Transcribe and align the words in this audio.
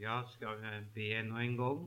Ja, 0.00 0.22
skal 0.30 0.48
vi 0.60 0.66
be 0.94 1.06
ennå 1.18 1.36
en 1.36 1.56
gang? 1.56 1.78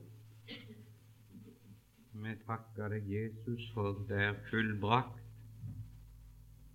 Vi 2.12 2.34
takker 2.46 2.92
deg, 2.92 3.06
Jesus, 3.08 3.70
for 3.72 4.02
det 4.08 4.18
er 4.20 4.34
fullbrakt. 4.50 5.22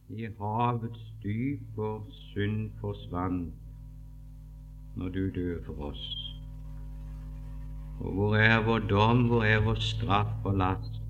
I 0.09 0.31
havets 0.39 1.03
dyp 1.21 1.77
og 1.77 2.09
synd 2.31 2.71
forsvant 2.81 3.53
når 4.97 5.13
du 5.13 5.21
døde 5.35 5.61
for 5.67 5.91
oss. 5.91 6.07
Og 7.99 8.17
hvor 8.17 8.35
er 8.41 8.65
vår 8.65 8.89
dom, 8.89 9.27
hvor 9.29 9.45
er 9.45 9.61
vår 9.61 9.77
straff 9.91 10.45
og 10.45 10.57
last? 10.57 11.01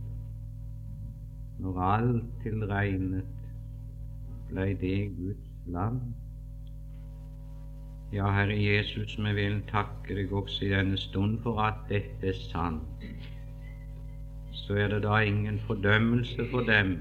Når 1.63 1.83
alt 1.93 2.31
tilregnet 2.43 3.47
blei 4.51 4.73
det 4.83 4.97
Guds 5.15 5.51
land 5.71 6.03
ja, 8.11 8.31
Herre 8.31 8.55
Jesus, 8.55 9.17
vi 9.17 9.33
vil 9.35 9.57
takke 9.67 10.15
deg 10.15 10.31
også 10.31 10.63
i 10.63 10.69
denne 10.71 10.97
stund 10.97 11.41
for 11.43 11.59
at 11.59 11.81
dette 11.89 12.29
er 12.29 12.37
sant. 12.39 13.07
Så 14.55 14.77
er 14.79 14.87
det 14.93 15.01
da 15.03 15.17
ingen 15.19 15.59
fordømmelse 15.67 16.45
for 16.51 16.63
dem 16.67 16.93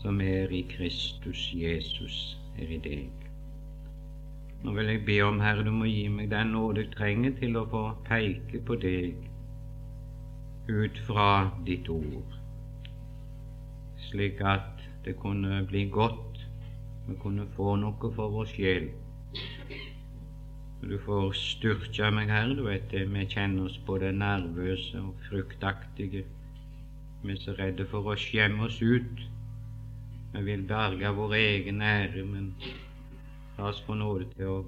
som 0.00 0.20
er 0.20 0.48
i 0.48 0.62
Kristus 0.70 1.50
Jesus, 1.54 2.38
er 2.58 2.72
i 2.72 2.78
deg. 2.80 3.10
Nå 4.64 4.72
vil 4.72 4.88
jeg 4.88 5.04
be 5.04 5.20
om, 5.26 5.40
Herre, 5.40 5.66
du 5.66 5.70
må 5.70 5.84
gi 5.84 6.08
meg 6.08 6.30
den 6.30 6.54
nåde 6.56 6.86
jeg 6.86 6.94
trenger 6.96 7.36
til 7.36 7.60
å 7.60 7.66
få 7.68 7.84
peke 8.08 8.62
på 8.64 8.80
deg 8.80 9.28
ut 10.72 11.04
fra 11.04 11.28
ditt 11.66 11.92
ord, 11.92 12.40
slik 14.08 14.40
at 14.40 14.80
det 15.04 15.18
kunne 15.20 15.60
bli 15.68 15.88
godt, 15.92 16.44
vi 17.08 17.20
kunne 17.20 17.48
få 17.56 17.76
noe 17.76 18.14
for 18.16 18.32
vår 18.32 18.48
sjel 18.56 18.92
du 20.82 20.98
får 20.98 21.32
styrke 21.38 22.10
meg, 22.10 22.30
Herre. 22.30 22.56
Du 22.58 22.64
vet 22.66 22.90
det, 22.90 23.04
vi 23.14 23.26
kjenner 23.30 23.68
oss 23.68 23.78
både 23.86 24.10
nervøse 24.12 24.98
og 24.98 25.14
fryktaktige. 25.28 26.24
Vi 27.22 27.32
er 27.32 27.38
så 27.38 27.54
redde 27.58 27.86
for 27.86 28.10
å 28.10 28.16
skjemme 28.18 28.66
oss 28.66 28.80
ut. 28.82 29.22
Vi 30.34 30.42
vil 30.42 30.66
berge 30.66 31.14
vår 31.14 31.36
egen 31.38 31.82
ære, 31.86 32.24
men 32.26 32.50
la 33.58 33.70
oss 33.70 33.82
få 33.86 33.94
nåde 33.94 34.26
til 34.34 34.50
å 34.50 34.58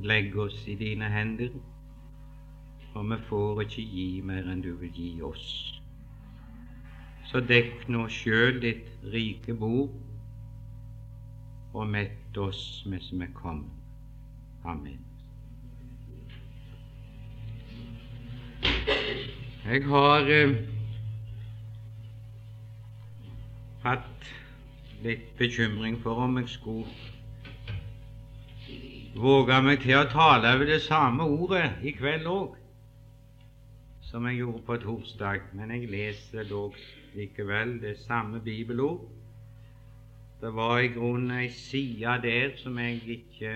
legge 0.00 0.46
oss 0.48 0.58
i 0.66 0.78
dine 0.80 1.12
hender. 1.12 1.52
For 2.94 3.04
vi 3.04 3.20
får 3.28 3.64
ikke 3.66 3.88
gi 3.92 4.10
mer 4.24 4.48
enn 4.48 4.64
du 4.64 4.72
vil 4.80 4.96
gi 4.96 5.12
oss. 5.28 5.46
Så 7.28 7.44
dekk 7.44 7.84
nå 7.92 8.08
sjøl 8.08 8.62
ditt 8.62 8.88
rike 9.12 9.52
bord 9.60 9.92
og 11.76 11.90
mett 11.92 12.38
oss 12.40 12.62
mens 12.88 13.12
vi 13.12 13.26
er 13.26 13.34
kommet. 13.36 13.75
Amen. 14.66 15.00
Jeg 19.66 19.82
har 19.86 20.30
eh, 20.30 20.54
hatt 23.82 24.30
litt 25.02 25.28
bekymring 25.38 25.98
for 26.02 26.22
om 26.26 26.38
jeg 26.40 26.48
skulle 26.50 26.86
våge 29.16 29.60
meg 29.62 29.82
til 29.82 29.98
å 30.00 30.08
tale 30.10 30.54
over 30.54 30.66
det 30.70 30.80
samme 30.84 31.26
ordet 31.38 31.68
i 31.86 31.94
kveld 31.96 32.26
òg, 32.30 32.56
som 34.10 34.26
jeg 34.26 34.42
gjorde 34.42 34.64
på 34.66 34.80
torsdag, 34.82 35.46
men 35.54 35.70
jeg 35.74 35.90
leser 35.94 36.50
dog 36.50 36.74
likevel 37.14 37.78
det 37.82 37.96
samme 38.02 38.42
bibelord 38.42 39.06
det 40.40 40.54
var 40.54 40.78
i 40.78 40.88
grunnen 40.92 41.30
ei 41.38 41.48
side 41.48 42.18
der 42.22 42.50
som 42.60 42.78
jeg 42.78 43.00
ikke 43.08 43.52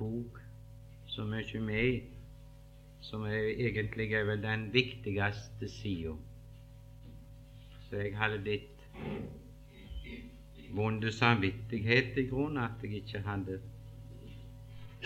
tok 0.00 0.40
så 1.06 1.28
mye 1.28 1.60
med 1.60 2.00
som 3.00 3.24
er, 3.24 3.52
egentlig 3.58 4.12
er 4.12 4.24
vel 4.24 4.42
den 4.42 4.68
viktigste 4.72 5.68
sida. 5.68 6.12
Så 7.88 7.96
jeg 7.96 8.16
hadde 8.16 8.42
litt 8.44 8.84
vond 10.76 11.04
samvittighet 11.12 12.18
i 12.20 12.26
grunnen 12.30 12.62
at 12.62 12.84
jeg 12.84 13.02
ikke 13.02 13.22
hadde 13.26 13.58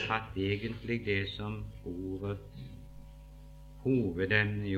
tatt 0.04 0.36
egentlig 0.36 1.00
det 1.06 1.22
som 1.32 1.62
ordet 1.86 2.38
hovedemnet 3.84 4.66
i. 4.66 4.76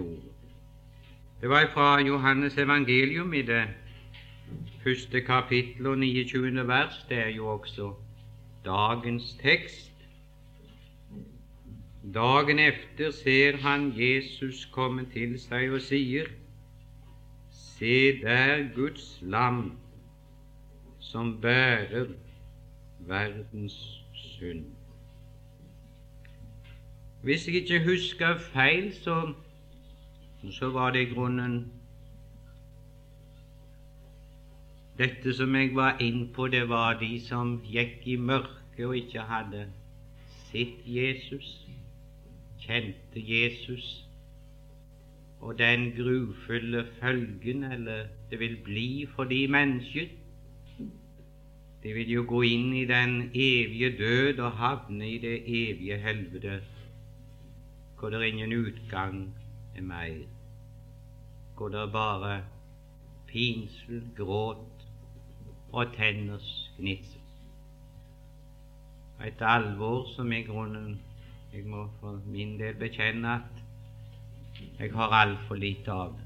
Det 1.41 1.51
var 1.51 1.69
fra 1.75 2.01
Johannes 2.01 2.59
evangelium 2.59 3.35
i 3.35 3.43
det 3.43 3.65
første 4.85 5.21
kapittel 5.21 5.87
og 5.87 5.99
29. 5.99 6.69
vers, 6.69 7.05
det 7.09 7.19
er 7.19 7.29
jo 7.29 7.49
også 7.49 7.93
dagens 8.65 9.35
tekst. 9.43 9.86
Dagen 12.15 12.59
efter 12.59 13.11
ser 13.11 13.57
han 13.57 13.93
Jesus 13.99 14.65
komme 14.73 15.07
til 15.11 15.39
seg 15.43 15.73
og 15.75 15.81
sier, 15.83 16.29
Se 17.51 18.21
der 18.23 18.69
Guds 18.75 19.19
lam 19.23 19.73
som 21.03 21.41
bærer 21.41 22.07
verdens 22.99 24.05
synd. 24.15 24.65
Hvis 27.23 27.47
jeg 27.49 27.55
ikke 27.55 27.85
husker 27.85 28.39
feil, 28.39 28.93
så, 28.95 29.33
så 30.51 30.71
var 30.71 30.91
det 30.91 31.09
i 31.09 31.15
grunnen 31.15 31.73
Dette 34.99 35.35
som 35.35 35.55
jeg 35.55 35.75
var 35.75 35.99
inn 36.01 36.29
på, 36.33 36.47
det 36.49 36.69
var 36.69 37.01
de 37.01 37.19
som 37.21 37.59
gikk 37.67 38.07
i 38.07 38.17
mørket 38.17 38.87
og 38.87 38.97
ikke 38.97 39.27
hadde 39.29 39.67
sett 40.47 40.87
Jesus, 40.87 41.67
kjente 42.61 43.23
Jesus, 43.23 44.07
og 45.41 45.59
den 45.59 45.93
grufulle 45.97 46.87
følgen 47.01 47.65
eller 47.65 48.07
det 48.31 48.41
vil 48.41 48.57
bli 48.65 49.07
for 49.15 49.25
de 49.25 49.49
mennesker. 49.49 50.07
De 51.83 51.93
vil 51.93 52.11
jo 52.11 52.25
gå 52.29 52.41
inn 52.43 52.73
i 52.75 52.85
den 52.85 53.31
evige 53.35 53.93
død 53.99 54.39
og 54.39 54.53
havne 54.53 55.11
i 55.11 55.19
det 55.19 55.37
evige 55.47 55.99
helvete, 55.99 56.61
hvor 57.99 58.11
det 58.11 58.19
er 58.19 58.33
ingen 58.33 58.53
utgang 58.67 59.35
er 59.77 59.83
mer, 59.83 60.25
hvor 61.57 61.69
det 61.69 61.81
er 61.81 61.93
bare 61.93 62.45
pinsel, 63.27 64.03
gråt 64.17 64.87
og 65.73 65.93
tenners 65.97 66.73
gnissel. 66.79 67.21
Et 69.27 69.41
alvor 69.41 70.07
som 70.17 70.33
i 70.33 70.43
grunnen 70.43 71.01
jeg 71.53 71.65
må 71.65 71.87
for 72.01 72.21
min 72.27 72.59
del 72.61 72.75
bekjenne 72.81 73.35
at 73.35 73.63
jeg 74.79 74.93
har 74.93 75.15
altfor 75.21 75.55
lite 75.55 75.93
av 75.93 76.13
det. 76.17 76.25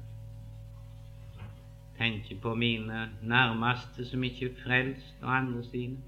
Tenker 1.98 2.40
på 2.42 2.54
mine 2.54 3.10
nærmeste 3.22 4.06
som 4.08 4.24
ikke 4.24 4.48
er 4.50 4.56
frelst, 4.64 5.14
og 5.22 5.36
andre 5.36 5.64
sine, 5.64 5.98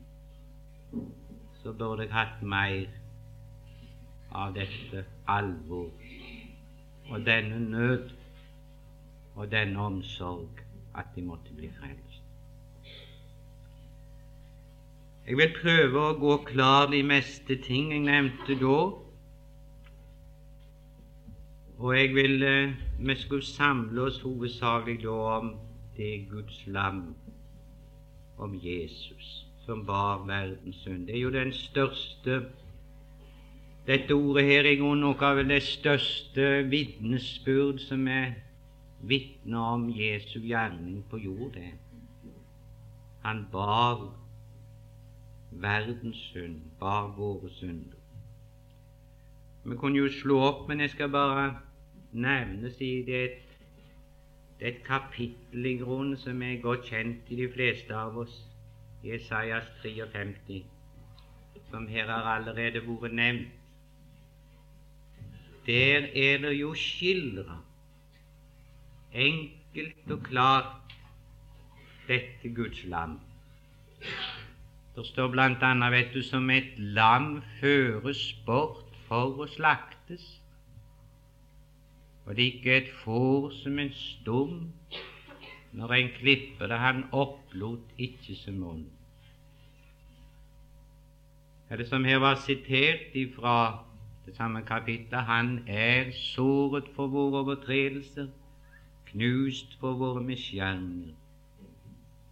så 1.62 1.72
burde 1.72 2.02
jeg 2.02 2.12
hatt 2.12 2.42
mer 2.42 2.86
av 4.32 4.54
dette 4.56 5.04
alvor 5.28 5.90
og 7.10 7.26
denne 7.26 7.60
nød 7.60 8.10
og 9.34 9.50
denne 9.52 9.80
omsorg 9.80 10.64
at 10.94 11.12
de 11.14 11.22
måtte 11.22 11.54
bli 11.56 11.70
frelst. 11.78 12.12
Jeg 15.26 15.38
vil 15.38 15.52
prøve 15.54 16.00
å 16.02 16.14
gå 16.18 16.36
klar 16.48 16.88
de 16.90 17.02
meste 17.06 17.56
ting 17.62 17.92
jeg 17.92 18.02
nevnte 18.08 18.56
da. 18.58 18.78
Og 21.82 21.98
jeg 21.98 22.15
vil 22.15 22.43
eh, 22.43 22.75
vi 22.98 23.15
skulle 23.15 23.44
samle 23.44 24.03
oss 24.03 24.20
hovedsakelig 24.22 25.00
da 25.03 25.09
om 25.10 25.56
det 25.97 26.28
Guds 26.31 26.66
lam, 26.66 27.15
om 28.38 28.54
Jesus, 28.54 29.47
som 29.65 29.87
bar 29.87 30.22
verdens 30.26 30.76
synd. 30.76 31.06
Det 31.06 31.16
er 31.16 31.21
jo 31.21 31.31
den 31.31 31.53
største 31.53 32.42
Dette 33.86 34.15
ordet 34.15 34.45
her 34.45 34.68
er 34.71 34.78
noe 34.95 35.27
av 35.27 35.41
det 35.42 35.59
største 35.62 36.45
vitnesbyrd 36.71 37.83
som 37.83 38.06
er 38.06 38.36
vitne 39.03 39.59
om 39.59 39.89
Jesu 39.91 40.39
gjerning 40.39 41.03
på 41.10 41.18
jord. 41.18 41.59
Han 43.27 43.42
bar 43.51 44.06
verdens 45.51 46.22
synd, 46.30 46.62
bar 46.78 47.10
våre 47.18 47.51
synder. 47.51 47.98
Vi 49.65 49.77
kunne 49.77 49.98
jo 49.98 50.09
slå 50.21 50.41
opp, 50.47 50.68
men 50.68 50.80
jeg 50.80 50.95
skal 50.95 51.10
bare 51.10 51.51
nevne 52.12 52.70
i 52.80 52.92
det 53.06 53.24
det 54.62 54.68
er 54.68 54.74
et 54.76 54.84
kapittel 54.86 55.66
i 55.66 55.76
grunnen 55.78 56.16
som 56.16 56.42
er 56.42 56.60
godt 56.62 56.84
kjent 56.86 57.30
i 57.34 57.36
de 57.41 57.48
fleste 57.50 57.94
av 57.98 58.14
oss, 58.22 58.34
Jesajas 59.03 59.66
53, 59.82 60.60
som 61.70 61.88
her 61.91 62.06
har 62.06 62.28
allerede 62.36 62.82
vært 62.86 63.16
nevnt. 63.18 63.48
Der 65.66 66.06
er 66.14 66.38
det 66.44 66.53
jo 66.60 66.70
skildra 66.78 67.56
enkelt 69.12 70.15
og 70.15 70.22
klart 70.28 70.94
dette 72.06 72.54
Guds 72.54 72.84
land. 72.84 73.18
Det 74.94 75.06
står 75.10 75.41
annet, 75.41 75.92
vet 75.92 76.15
du, 76.15 76.22
som 76.22 76.50
et 76.50 76.78
lam 76.78 77.42
føres 77.58 78.22
bort 78.47 78.94
for 79.08 79.42
å 79.42 79.50
slaktes, 79.50 80.41
og 82.24 82.36
det 82.36 82.42
er 82.45 82.53
ikke 82.53 82.77
et 82.77 82.91
får 83.04 83.51
som 83.63 83.78
en 83.78 83.92
stum 83.92 84.59
når 85.72 85.92
en 85.92 86.10
klipper 86.19 86.66
det, 86.69 86.78
han 86.78 87.04
opplot 87.13 87.95
ikke 87.98 88.34
sin 88.36 88.59
munn. 88.60 88.84
Det 91.72 91.86
som 91.89 92.04
her 92.04 92.19
var 92.21 92.34
sitert 92.36 93.15
ifra 93.16 93.78
det 94.27 94.36
samme 94.36 94.63
kapittelet, 94.69 95.24
han 95.24 95.65
er 95.69 96.10
såret 96.13 96.91
for 96.95 97.07
våre 97.07 97.41
overtredelser, 97.41 98.28
knust 99.09 99.78
for 99.80 99.97
våre 99.97 100.21
misgjerninger. 100.21 101.16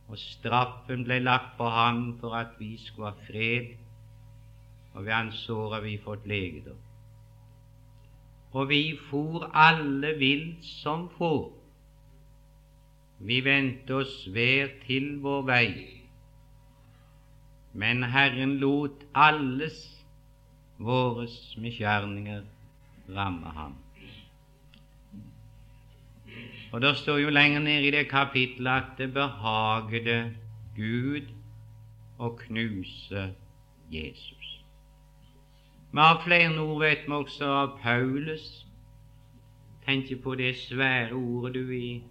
Og 0.09 0.19
straffen 0.19 1.07
ble 1.09 1.19
lagt 1.25 1.57
på 1.57 1.71
ham 1.73 2.19
for 2.21 2.37
at 2.37 2.53
vi 2.59 2.75
skulle 2.77 3.15
ha 3.15 3.27
fred, 3.27 3.73
og 4.93 5.05
ved 5.07 5.13
hans 5.13 5.41
sår 5.47 5.75
har 5.75 5.81
vi 5.81 5.97
fått 6.05 6.27
legedom. 6.29 6.90
Og 8.52 8.69
vi 8.69 8.99
for 9.11 9.50
alle 9.55 10.14
vilt 10.19 10.64
som 10.64 11.08
får. 11.19 11.52
Vi 13.20 13.44
vendte 13.44 13.94
oss 14.00 14.25
hver 14.32 14.73
til 14.87 15.19
vår 15.20 15.43
vei, 15.47 15.73
men 17.73 18.02
Herren 18.02 18.56
lot 18.62 19.05
alles 19.14 19.76
våres 20.79 21.37
misgjerninger 21.61 22.43
ramme 23.17 23.52
ham. 23.55 23.76
Og 26.73 26.81
Det 26.81 26.97
står 26.97 27.19
jo 27.19 27.31
lenger 27.31 27.61
ned 27.61 27.82
i 27.82 27.91
det 27.91 28.08
kapittelet 28.08 28.70
at 28.70 28.99
det 28.99 29.12
behagede 29.14 30.35
Gud 30.76 31.29
å 32.19 32.31
knuse 32.47 33.35
Jesus. 33.93 34.60
Vi 35.93 35.99
har 35.99 36.23
flere 36.25 36.61
ord, 36.61 36.83
vet 36.83 37.07
vi 37.07 37.13
også, 37.13 37.45
av 37.45 37.79
Paulus. 37.83 38.67
Tenk 39.87 40.11
på 40.23 40.35
det 40.39 40.53
svære 40.57 41.17
ordet 41.19 41.55
du 41.55 41.71
i 41.75 42.03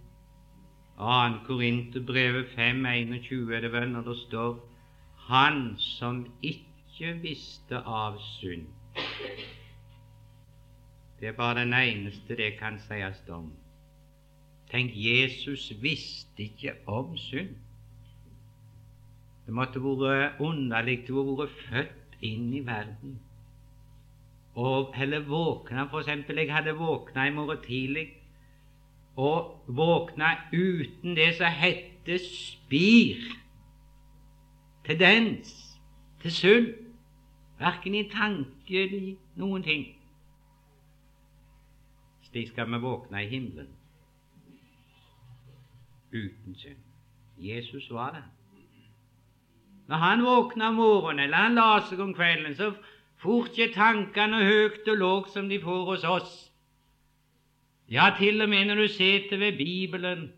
2. 0.98 1.38
Korinterbrevet 1.46 2.50
5.21 2.56 3.54
er 3.56 3.60
det 3.64 3.70
vel 3.72 3.88
når 3.88 4.02
det 4.10 4.16
står 4.26 4.58
Han 5.30 5.62
som 5.78 6.26
ikke 6.42 7.14
visste 7.22 7.80
av 7.86 8.18
synd. 8.20 8.66
Det 11.20 11.28
er 11.28 11.32
bare 11.32 11.60
den 11.60 11.72
eneste 11.72 12.36
det 12.36 12.58
kan 12.58 12.76
sies 12.84 13.24
om. 13.28 13.48
Tenk, 14.70 14.92
Jesus 14.94 15.72
visste 15.80 16.42
ikke 16.42 16.76
om 16.86 17.16
synd. 17.16 17.56
Det 19.46 19.56
måtte 19.56 19.80
vært 19.80 20.36
underlig 20.40 21.00
å 21.08 21.24
være 21.32 21.48
født 21.64 22.20
inn 22.20 22.52
i 22.52 22.64
verden. 22.66 23.18
Og 24.60 24.94
heller 24.94 25.24
våkna 25.24 25.86
eksempel, 25.98 26.36
jeg 26.42 26.52
hadde 26.52 26.76
våkna 26.76 27.26
i 27.26 27.32
morgen 27.32 27.62
tidlig 27.64 28.08
og 29.16 29.64
våkna 29.66 30.34
uten 30.52 31.16
det 31.16 31.34
som 31.36 31.46
heter 31.46 32.18
spir, 32.18 33.16
tendens 34.84 35.78
til 36.22 36.32
synd, 36.32 36.68
verken 37.58 37.94
i 37.94 38.04
tanke 38.12 38.84
eller 38.84 39.16
noen 39.40 39.64
ting. 39.64 39.86
Slik 42.28 42.52
skal 42.52 42.70
vi 42.70 42.80
våkne 42.80 43.24
i 43.24 43.28
himmelen 43.28 43.72
uten 46.12 46.54
synd. 46.54 46.84
Jesus 47.38 47.90
var 47.90 48.12
det. 48.12 48.24
Når 49.88 49.96
han 49.96 50.24
våkna 50.24 50.68
om 50.68 50.74
morgenen 50.74 51.24
eller 51.24 51.36
han 51.36 51.54
la 51.54 51.80
seg 51.88 52.00
om 52.00 52.14
kvelden, 52.14 52.54
så 52.54 52.74
for 53.20 53.46
ikke 53.46 53.72
tankene 53.74 54.44
høyt 54.44 54.88
og 54.88 54.96
lågt 54.96 55.34
som 55.34 55.48
de 55.48 55.60
får 55.60 55.84
hos 55.90 56.04
oss. 56.08 56.36
Ja, 57.90 58.14
til 58.18 58.40
og 58.42 58.48
med 58.48 58.64
når 58.70 58.74
du 58.84 58.88
sitter 58.88 59.36
ved 59.36 59.58
Bibelen 59.58 60.30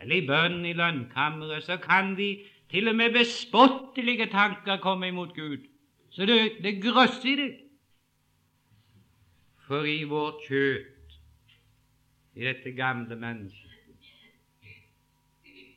eller 0.00 0.16
i 0.16 0.26
bønn 0.26 0.64
i 0.64 0.72
lønnkammeret, 0.72 1.64
så 1.64 1.76
kan 1.76 2.14
de 2.16 2.38
til 2.70 2.88
og 2.88 2.94
med 2.96 3.12
bespottelige 3.12 4.30
tanker 4.32 4.78
komme 4.80 5.08
imot 5.08 5.34
Gud. 5.34 5.66
Så 6.10 6.26
det, 6.26 6.62
det 6.62 6.80
grøsser 6.82 7.28
i 7.28 7.36
deg. 7.36 7.58
For 9.66 9.84
i 9.86 10.02
vårt 10.08 10.40
kjøtt, 10.48 11.18
i 12.34 12.46
dette 12.46 12.72
gamle 12.74 13.18
mennesket, 13.18 13.66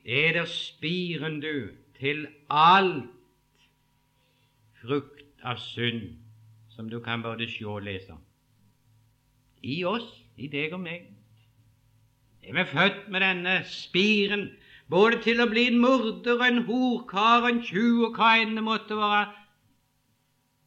er 0.04 0.32
der 0.38 0.48
spiren 0.50 1.38
du 1.42 1.68
til 1.98 2.26
alt 2.50 3.12
frukt 4.80 5.23
av 5.44 5.60
synd 5.60 6.14
som 6.74 6.88
du 6.90 7.00
kan 7.00 7.22
både 7.22 7.48
se 7.50 7.66
og 7.66 7.84
lese. 7.86 8.16
I 9.62 9.84
oss, 9.84 10.08
i 10.36 10.48
deg 10.50 10.74
og 10.74 10.82
meg. 10.84 11.06
Er 12.44 12.56
vi 12.58 12.64
født 12.68 13.08
med 13.08 13.22
denne 13.24 13.54
spiren, 13.68 14.48
både 14.90 15.22
til 15.24 15.40
å 15.40 15.48
bli 15.48 15.68
en 15.70 15.80
morder, 15.80 16.42
en 16.44 16.64
horkar, 16.66 17.46
en 17.48 17.62
tjuv 17.64 18.10
og 18.10 18.18
hva 18.18 18.34
enn 18.42 18.58
det 18.58 18.64
måtte 18.66 18.98
være 18.98 19.30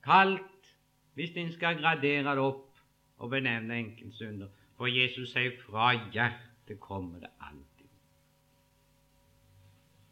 kalt, 0.07 0.71
hvis 1.17 1.35
en 1.37 1.51
skal 1.53 1.77
gradere 1.81 2.33
det 2.37 2.41
opp 2.41 2.81
og 3.17 3.33
benevne 3.33 3.77
enkeltsynder. 3.83 4.49
For 4.77 4.89
Jesus 4.89 5.33
sier 5.33 5.53
fra 5.65 5.91
hjertet 6.13 6.79
kommer 6.79 7.21
det 7.21 7.31
alt. 7.41 7.63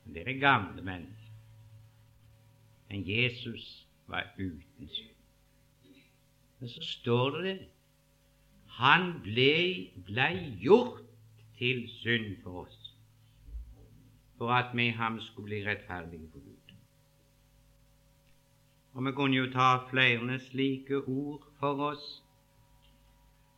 Det 0.05 0.21
er 0.21 0.29
det 0.33 0.41
gamle 0.41 0.81
mennesket. 0.81 1.21
Men 2.89 3.03
Jesus 3.09 3.84
var 4.07 4.33
uten 4.37 4.89
synd. 4.89 5.15
Men 6.59 6.69
så 6.69 6.81
står 6.81 7.29
det 7.29 7.43
det. 7.43 7.67
han 8.75 9.21
ble, 9.23 9.91
ble 10.07 10.27
gjort 10.59 11.01
til 11.57 11.85
synd 12.01 12.35
for 12.43 12.65
oss, 12.65 12.79
for 14.37 14.51
at 14.51 14.75
vi 14.75 14.89
ham 14.89 15.19
skulle 15.21 15.45
bli 15.45 15.61
rettferdige 15.67 16.29
for 16.31 16.39
Gud. 16.39 16.73
Og 18.93 19.05
Vi 19.05 19.11
kunne 19.11 19.35
jo 19.35 19.51
ta 19.51 19.87
flere 19.89 20.39
slike 20.39 20.97
ord 21.07 21.47
for 21.59 21.81
oss. 21.91 22.23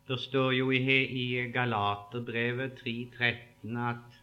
Det 0.08 0.20
står 0.20 0.52
jo 0.52 0.70
i, 0.70 0.78
i 1.04 1.50
Galaterbrevet 1.52 2.80
3.13 2.86 3.78
at 3.78 4.17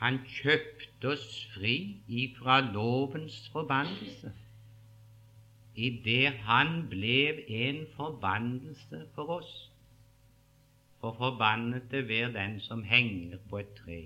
han 0.00 0.20
kjøpte 0.26 1.14
oss 1.14 1.32
fri 1.54 1.74
ifra 2.08 2.60
lovens 2.72 3.42
forbannelse 3.52 4.32
idet 5.80 6.32
han 6.46 6.88
ble 6.90 7.48
en 7.48 7.86
forbannelse 7.96 9.06
for 9.14 9.36
oss. 9.40 9.52
For 11.00 11.12
forbannet 11.16 11.82
det 11.90 12.08
være 12.08 12.32
den 12.32 12.60
som 12.60 12.82
henger 12.82 13.38
på 13.48 13.58
et 13.58 13.74
tre. 13.76 14.00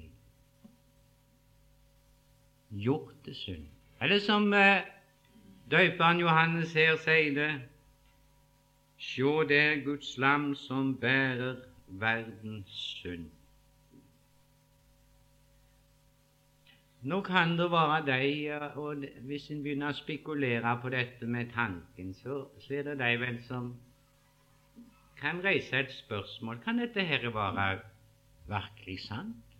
Gjort 2.70 3.14
det 3.24 3.36
synd. 3.36 3.66
Eller 4.00 4.18
som 4.18 4.52
eh, 4.52 4.82
døperen 5.70 6.20
Johannes 6.20 6.72
her 6.72 6.96
sier 6.96 7.34
det 7.34 7.52
Sjå 8.98 9.42
der 9.48 9.82
Guds 9.84 10.18
lam 10.18 10.54
som 10.54 10.94
bærer 11.00 11.56
verdens 11.86 12.70
synd. 12.70 13.30
Nå 17.04 17.20
kan 17.20 17.58
det 17.58 17.70
være 17.70 18.06
de, 18.06 18.61
og 18.75 19.04
hvis 19.28 19.50
en 19.52 19.58
begynner 19.62 19.92
å 19.92 19.96
spekulere 19.99 20.70
på 20.80 20.88
dette 20.88 21.26
med 21.28 21.50
tanken, 21.52 22.14
så, 22.16 22.46
så 22.64 22.78
er 22.78 22.87
det 22.87 22.94
de 23.02 23.11
vel 23.20 23.42
som 23.44 23.75
kan 25.20 25.42
reise 25.44 25.76
et 25.76 25.92
spørsmål 25.92 26.62
Kan 26.64 26.78
dette 26.80 27.04
her 27.04 27.28
være 27.28 27.80
virkelig 28.49 28.99
sant? 29.04 29.58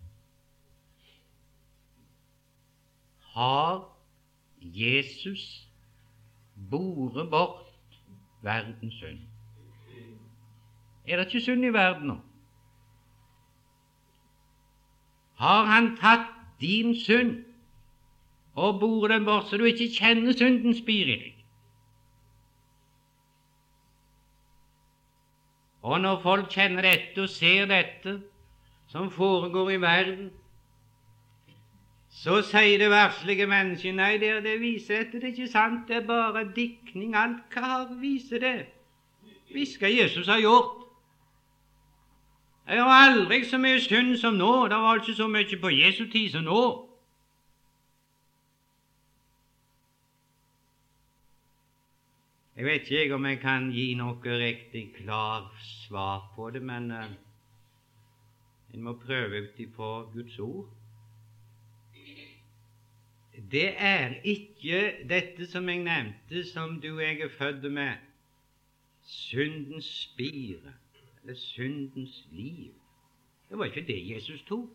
Har 3.35 3.85
Jesus 4.61 5.69
boret 6.71 7.31
bort 7.31 8.01
verdens 8.43 8.95
synd? 8.95 9.21
Er 11.07 11.17
det 11.17 11.27
ikke 11.27 11.45
synd 11.45 11.65
i 11.65 11.73
verden 11.73 12.09
nå? 12.09 12.17
Har 15.35 15.65
han 15.69 15.97
tatt 16.01 16.34
din 16.61 16.95
synd 17.01 17.45
og 18.55 18.81
bor 18.81 19.09
den 19.09 19.25
bort, 19.25 19.49
så 19.49 19.57
du 19.57 19.65
ikke 19.65 19.91
kjenner 19.91 20.33
synden 20.33 20.77
spir 20.79 21.11
i 21.11 21.17
deg. 21.19 21.33
Og 25.85 26.01
når 26.01 26.21
folk 26.23 26.49
kjenner 26.53 26.87
dette 26.87 27.21
og 27.21 27.29
ser 27.29 27.67
dette 27.69 28.15
som 28.89 29.11
foregår 29.11 29.75
i 29.75 29.81
verden, 29.83 30.31
så 32.15 32.39
sier 32.47 32.79
det 32.79 32.89
verslige 32.93 33.47
mennesket 33.51 33.97
nei, 33.99 34.15
det, 34.23 34.31
det 34.47 34.55
viser 34.63 35.03
dette, 35.03 35.19
det 35.19 35.29
er 35.29 35.35
ikke 35.35 35.51
sant, 35.51 35.89
det 35.89 35.97
er 35.99 36.07
bare 36.09 36.47
diktning. 36.57 37.17
Alt 37.19 37.53
hva 37.53 37.83
viser 38.01 38.41
det? 38.41 38.57
Hva 39.51 39.91
Jesus 39.91 40.31
ha 40.31 40.39
gjort? 40.41 40.84
Det 42.67 42.81
var 42.81 43.11
aldri 43.11 43.45
så 43.45 43.59
mye 43.61 43.81
synd 43.81 44.17
som 44.17 44.39
nå. 44.41 44.53
Det 44.73 44.77
var 44.81 45.01
ikke 45.01 45.15
så 45.15 45.27
mye 45.29 45.59
på 45.61 45.71
Jesu 45.71 46.07
tid 46.13 46.31
som 46.33 46.47
nå. 46.49 46.61
Jeg 52.57 52.65
vet 52.65 52.91
ikke 52.91 53.15
om 53.15 53.27
jeg 53.27 53.41
kan 53.43 53.67
gi 53.75 53.89
noe 53.99 54.37
riktig 54.41 54.85
klart 54.95 55.51
svar 55.67 56.31
på 56.37 56.49
det, 56.55 56.63
men 56.63 56.87
uh, 56.95 57.11
en 58.73 58.83
må 58.87 58.95
prøve 59.03 59.43
ut 59.43 59.59
ifra 59.61 59.91
Guds 60.13 60.39
ord. 60.39 60.71
Det 63.51 63.75
er 63.77 64.15
ikke 64.25 65.05
dette 65.11 65.51
som 65.51 65.69
jeg 65.69 65.83
nevnte, 65.85 66.45
som 66.47 66.79
du 66.81 66.95
og 66.95 67.03
jeg 67.03 67.21
er 67.27 67.35
født 67.35 67.67
med, 67.73 67.99
syndens 69.03 69.91
spire 70.07 70.79
eller 71.25 71.37
syndens 71.37 72.25
liv. 72.33 72.73
Det 73.51 73.59
var 73.59 73.65
ikke 73.65 73.87
det 73.87 74.15
Jesus 74.15 74.43
tok. 74.43 74.69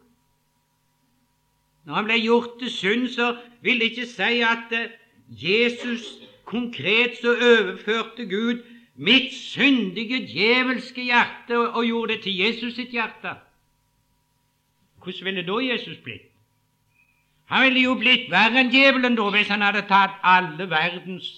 Når 1.86 1.94
han 1.94 2.06
ble 2.06 2.20
gjort 2.20 2.50
til 2.60 2.72
synd, 2.72 3.08
så 3.08 3.38
vil 3.62 3.80
det 3.80 3.92
ikke 3.92 4.06
si 4.06 4.42
at 4.42 4.72
eh, 4.72 4.90
Jesus 5.30 6.04
konkret 6.46 7.18
så 7.22 7.36
overførte 7.36 8.26
Gud 8.26 8.64
mitt 8.96 9.34
syndige, 9.34 10.28
djevelske 10.28 11.04
hjerte 11.04 11.60
og 11.60 11.86
gjorde 11.86 12.14
det 12.14 12.22
til 12.24 12.38
Jesus 12.38 12.76
sitt 12.76 12.90
hjerte. 12.90 13.36
Hvordan 15.04 15.26
ville 15.26 15.46
da 15.48 15.60
Jesus 15.74 15.98
blitt? 15.98 16.26
Han 17.46 17.66
ville 17.66 17.82
jo 17.82 17.94
blitt 17.94 18.28
verre 18.32 18.60
enn 18.62 18.74
djevelen 18.74 19.16
da 19.18 19.30
hvis 19.34 19.50
han 19.50 19.62
hadde 19.66 19.88
tatt 19.90 20.20
alle 20.24 20.70
verdens 20.70 21.30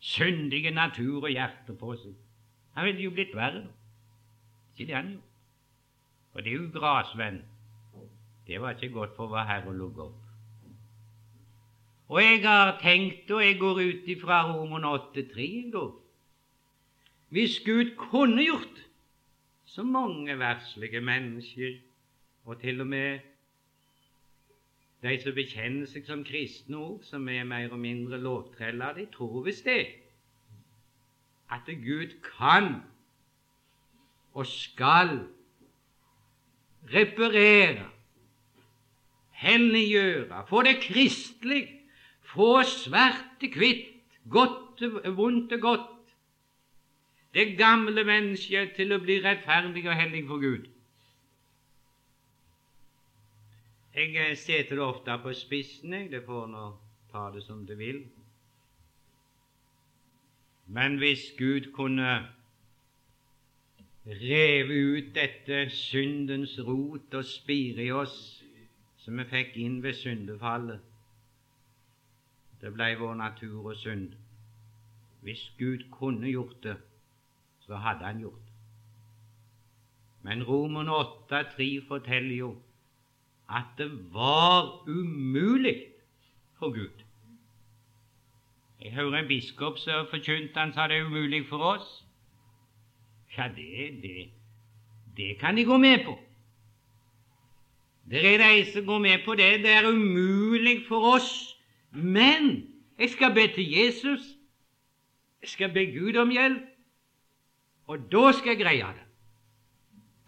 syndige 0.00 0.70
natur 0.70 1.22
og 1.22 1.30
hjerte 1.30 1.76
på 1.78 1.94
seg. 2.00 2.16
Han 2.74 2.88
ville 2.88 3.04
jo 3.06 3.14
blitt 3.14 3.36
verre 3.36 3.60
da. 3.60 3.81
Ikke 4.76 4.92
den. 4.92 5.22
For. 6.32 6.40
Det 6.40 6.52
er 6.52 6.56
jo 6.56 6.70
grasvenn. 6.74 7.42
Det 8.46 8.60
var 8.60 8.70
ikke 8.70 8.94
godt 8.94 9.16
for 9.16 9.26
vår 9.26 9.46
Herre 9.48 9.76
lukke 9.76 10.02
opp. 10.02 10.22
Og 12.08 12.22
jeg 12.22 12.42
har 12.44 12.78
tenkt, 12.82 13.30
og 13.30 13.44
jeg 13.44 13.58
går 13.58 13.78
ut 13.80 14.08
ifra 14.12 14.42
Roman 14.52 14.84
8,3 14.84 15.70
da 15.72 15.84
Hvis 17.28 17.60
Gud 17.64 17.96
kunne 17.96 18.44
gjort 18.44 18.82
så 19.64 19.82
mange 19.82 20.38
verslige 20.38 21.00
mennesker, 21.00 21.78
og 22.44 22.60
til 22.60 22.80
og 22.80 22.86
med 22.86 23.18
de 25.02 25.14
som 25.22 25.34
bekjenner 25.34 25.88
seg 25.88 26.04
som 26.06 26.24
kristne 26.24 26.76
òg, 26.76 27.00
som 27.06 27.28
er 27.28 27.46
mer 27.48 27.72
og 27.72 27.80
mindre 27.80 28.20
lovtreller, 28.20 28.92
de 28.94 29.06
tror 29.14 29.42
visst 29.46 29.64
det, 29.64 29.86
at 31.50 31.66
Gud 31.66 32.12
kan 32.36 32.82
og 34.34 34.46
skal 34.46 35.18
reparere, 36.94 37.88
helliggjøre, 39.30 40.44
få 40.48 40.62
det 40.62 40.76
kristelig, 40.82 41.64
få 42.34 42.62
svart 42.62 43.24
til 43.40 43.56
hvitt, 43.58 44.18
godt 44.30 44.82
vondt 45.16 45.48
til 45.48 45.60
godt, 45.60 45.88
det 47.34 47.56
gamle 47.58 48.04
mennesket 48.04 48.74
til 48.76 48.92
å 48.92 49.00
bli 49.00 49.18
rettferdig 49.24 49.86
og 49.88 49.96
hellig 49.96 50.26
for 50.28 50.40
Gud. 50.42 50.68
Jeg 53.94 54.36
setter 54.40 54.76
det 54.76 54.84
ofte 54.84 55.16
på 55.20 55.32
spissen, 55.36 55.92
jeg. 55.92 56.10
Det 56.12 56.22
får 56.24 56.46
nå 56.48 56.66
ta 57.12 57.26
det 57.32 57.42
som 57.44 57.64
det 57.68 57.76
vil. 57.78 58.02
Men 60.72 60.96
hvis 61.00 61.32
Gud 61.38 61.72
kunne 61.76 62.28
reve 64.06 64.74
ut 64.96 65.14
dette 65.14 65.70
syndens 65.70 66.58
rot 66.66 67.14
og 67.14 67.24
spire 67.24 67.84
i 67.84 67.90
oss 67.94 68.16
som 69.02 69.18
vi 69.18 69.26
fikk 69.30 69.56
inn 69.58 69.80
ved 69.82 69.94
syndefallet. 69.98 70.80
Det 72.62 72.70
ble 72.74 72.92
vår 72.98 73.14
natur 73.18 73.72
og 73.72 73.76
synd. 73.76 74.12
Hvis 75.22 75.42
Gud 75.58 75.86
kunne 75.90 76.30
gjort 76.30 76.62
det, 76.62 76.76
så 77.66 77.76
hadde 77.76 78.04
Han 78.04 78.20
gjort 78.20 78.42
det. 78.46 78.52
Men 80.22 80.42
Roman 80.42 80.88
8,3 80.88 81.86
forteller 81.88 82.36
jo 82.36 82.56
at 83.50 83.64
det 83.78 83.90
var 84.14 84.88
umulig 84.88 85.82
for 86.58 86.70
Gud. 86.70 87.02
Jeg 88.82 88.92
hører 88.92 89.18
en 89.18 89.28
biskop 89.28 89.78
som 89.78 90.06
forkynte 90.10 90.60
han 90.60 90.72
sa 90.72 90.86
det 90.88 90.96
er 90.96 91.06
umulig 91.06 91.46
for 91.48 91.58
oss. 91.58 92.01
Ja, 93.38 93.48
det, 93.56 94.02
det, 94.02 94.30
det 95.16 95.38
kan 95.40 95.56
de 95.56 95.64
gå 95.64 95.76
med 95.76 96.04
på. 96.04 96.18
Det 98.10 98.34
er 98.34 98.38
de 98.38 98.72
som 98.72 98.86
går 98.86 98.98
med 98.98 99.18
på 99.24 99.34
det. 99.34 99.62
Det 99.62 99.70
er 99.70 99.88
umulig 99.88 100.82
for 100.88 101.14
oss. 101.14 101.58
Men 101.90 102.68
jeg 102.98 103.10
skal 103.10 103.34
be 103.34 103.46
til 103.54 103.70
Jesus. 103.70 104.20
Jeg 105.42 105.48
skal 105.48 105.72
be 105.72 105.86
Gud 105.86 106.16
om 106.16 106.30
hjelp. 106.30 106.62
Og 107.86 107.98
da 108.12 108.32
skal 108.32 108.50
jeg 108.50 108.58
greie 108.58 108.92
det. 108.98 109.06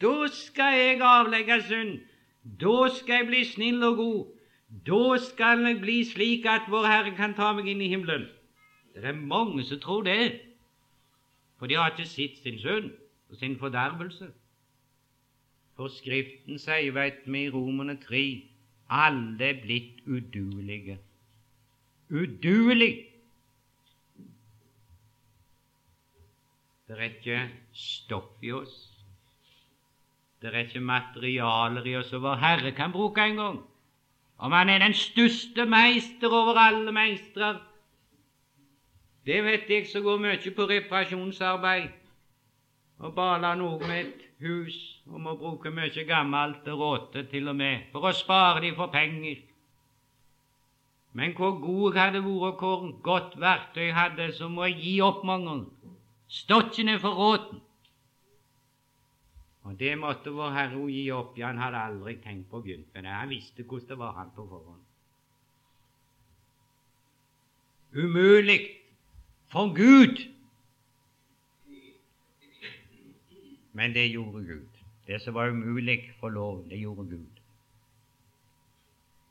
Da 0.01 0.27
skal 0.33 0.79
jeg 0.79 1.01
avlegge 1.03 1.63
synd. 1.63 1.99
Da 2.61 2.89
skal 2.97 3.15
jeg 3.15 3.27
bli 3.27 3.45
snill 3.45 3.85
og 3.85 3.97
god. 3.97 4.25
Da 4.87 5.19
skal 5.19 5.67
jeg 5.67 5.81
bli 5.81 6.05
slik 6.05 6.47
at 6.47 6.67
Vår 6.69 6.87
Herre 6.87 7.15
kan 7.17 7.35
ta 7.35 7.53
meg 7.53 7.69
inn 7.69 7.81
i 7.81 7.89
himmelen. 7.89 8.27
Det 8.95 9.05
er 9.05 9.13
mange 9.13 9.65
som 9.65 9.81
tror 9.81 10.03
det 10.03 10.41
for 11.65 11.69
de 11.69 11.77
har 11.81 11.95
ikke 11.95 12.05
sett 12.05 12.35
sin 12.45 12.59
sønn 12.61 12.91
og 13.33 13.39
sin 13.41 13.55
fordervelse. 13.57 14.27
For 15.79 15.89
Skriften 15.89 16.59
sier, 16.61 16.91
veit 16.93 17.23
vi 17.25 17.47
i 17.47 17.53
Romerne 17.55 17.95
3, 18.03 18.21
alle 18.93 19.47
er 19.47 19.63
blitt 19.63 20.03
uduelige. 20.05 20.99
Uduelig! 22.13 22.93
Det 26.85 26.99
er 26.99 27.05
ikke 27.09 27.41
stoff 27.73 28.45
i 28.45 28.53
oss. 28.53 28.77
Det 30.45 30.53
er 30.53 30.67
ikke 30.67 30.85
materialer 30.85 31.89
i 31.89 31.97
oss 31.97 32.13
som 32.13 32.29
vår 32.29 32.43
Herre 32.45 32.77
kan 32.77 32.93
bruke 32.93 33.25
en 33.25 33.41
gang. 33.41 33.63
Om 34.37 34.53
Han 34.53 34.69
er 34.69 34.85
den 34.85 34.93
største 34.93 35.65
meister 35.65 36.29
over 36.29 36.61
alle 36.61 36.93
meistere, 36.93 37.57
det 39.27 39.45
vet 39.45 39.71
jeg 39.71 39.87
som 39.89 40.05
går 40.05 40.21
mye 40.21 40.55
på 40.57 40.67
reparasjonsarbeid 40.69 41.89
og 43.05 43.15
baler 43.17 43.57
noe 43.59 43.81
med 43.81 44.01
et 44.01 44.25
hus 44.45 44.77
og 45.09 45.21
må 45.21 45.35
bruke 45.41 45.73
mye 45.75 46.05
gammelt 46.09 46.69
og 46.69 46.81
råte 46.81 47.25
til 47.31 47.49
og 47.49 47.57
med 47.57 47.89
for 47.93 48.09
å 48.09 48.13
spare 48.15 48.63
de 48.65 48.73
for 48.77 48.93
penger. 48.93 49.41
Men 51.15 51.35
hvor 51.39 51.59
god 51.63 51.95
jeg 51.95 52.03
hadde 52.03 52.25
vært, 52.25 52.59
hvor 52.59 52.89
godt 53.07 53.37
verktøy 53.41 53.85
jeg 53.85 53.95
hadde, 53.95 54.33
så 54.35 54.49
må 54.51 54.65
jeg 54.67 54.81
gi 54.83 54.95
opp 55.07 55.23
mange 55.25 55.47
ganger. 55.51 55.93
Stått 56.29 56.73
ikke 56.73 56.87
ned 56.89 56.99
for 57.03 57.21
råten. 57.21 57.61
Og 59.65 59.77
det 59.81 59.93
måtte 59.97 60.33
vår 60.35 60.51
Herre 60.53 60.81
gi 60.91 61.05
opp. 61.15 61.39
Ja, 61.39 61.53
han 61.53 61.61
hadde 61.63 61.81
aldri 61.81 62.17
tenkt 62.21 62.51
på 62.51 62.59
å 62.59 62.65
begynne 62.65 62.91
med 62.93 63.07
det. 63.07 63.15
Han 63.15 63.31
visste 63.31 63.63
hvordan 63.63 63.89
det 63.89 63.99
var, 64.01 64.17
han 64.19 64.33
på 64.35 64.45
forhånd. 64.49 64.83
Umulig 67.95 68.59
for 69.53 69.75
Gud. 69.75 70.35
Men 73.73 73.95
det 73.95 74.11
gjorde 74.11 74.45
Gud. 74.45 74.69
Det 75.07 75.23
som 75.23 75.35
var 75.35 75.49
umulig 75.49 76.13
for 76.21 76.29
lov, 76.29 76.69
det 76.71 76.79
gjorde 76.79 77.11
Gud. 77.11 77.27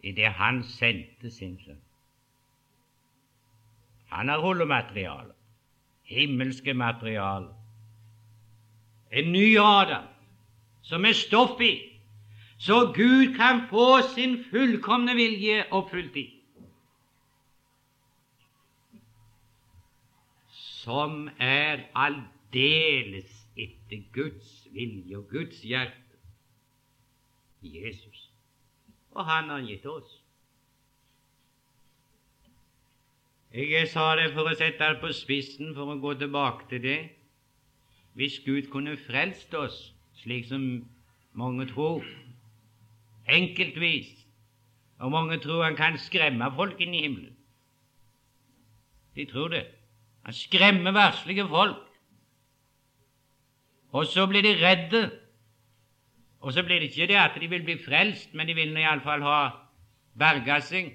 I 0.03 0.12
det 0.12 0.25
Han 0.25 0.63
sendte 0.63 1.32
sin 1.32 1.60
sønn. 1.65 1.82
Han 4.08 4.29
har 4.29 4.39
hullemateriale, 4.39 5.34
himmelske 6.03 6.74
materiale. 6.74 7.48
En 9.12 9.32
ny 9.32 9.58
Adam 9.60 10.03
som 10.82 11.05
er 11.05 11.13
stoff 11.13 11.62
i, 11.62 12.00
så 12.58 12.91
Gud 12.96 13.36
kan 13.36 13.67
få 13.70 14.01
sin 14.15 14.43
fullkomne 14.51 15.15
vilje 15.15 15.63
oppfylt 15.72 16.15
i. 16.15 16.42
som 20.84 21.30
er 21.40 21.86
aldeles 21.96 23.32
etter 23.56 24.04
Guds 24.16 24.68
vilje 24.74 25.18
og 25.18 25.30
Guds 25.32 25.62
hjerte. 25.63 26.00
Jesus. 27.63 28.30
Og 29.16 29.25
han 29.25 29.50
har 29.50 29.63
gitt 29.63 29.86
oss. 29.88 30.20
Jeg 33.54 33.88
sa 33.94 34.16
det 34.18 34.32
for 34.34 34.50
å 34.50 34.56
sette 34.58 34.82
det 34.82 35.00
på 35.00 35.12
spissen, 35.13 35.75
for 35.78 35.94
å 35.94 36.00
gå 36.02 36.16
tilbake 36.20 36.66
til 36.72 36.82
det. 36.84 37.00
Hvis 38.18 38.40
Gud 38.46 38.68
kunne 38.74 38.98
frelst 39.06 39.54
oss, 39.56 39.78
slik 40.20 40.50
som 40.50 40.66
mange 41.38 41.68
tror, 41.70 42.04
enkeltvis, 43.30 44.10
og 45.00 45.13
mange 45.13 45.38
tror 45.42 45.63
han 45.68 45.78
kan 45.78 45.98
skremme 46.02 46.50
folk 46.58 46.82
inn 46.82 46.94
i 46.94 47.06
himmelen 47.06 47.38
De 49.16 49.25
tror 49.30 49.54
det. 49.54 49.63
Han 50.24 50.34
skremmer 50.34 50.92
verslige 50.96 51.48
folk. 51.48 51.82
Og 53.92 54.06
så 54.06 54.25
blir 54.27 54.42
de 54.42 54.56
redde. 54.62 55.03
Og 56.39 56.53
så 56.53 56.63
blir 56.63 56.80
det 56.80 56.92
ikke 56.92 57.08
det 57.08 57.20
at 57.20 57.38
de 57.42 57.48
vil 57.48 57.63
bli 57.63 57.77
frelst, 57.86 58.34
men 58.34 58.48
de 58.48 58.56
vil 58.56 58.77
iallfall 58.77 59.22
ha 59.24 59.39
berga 60.20 60.60
seg. 60.62 60.92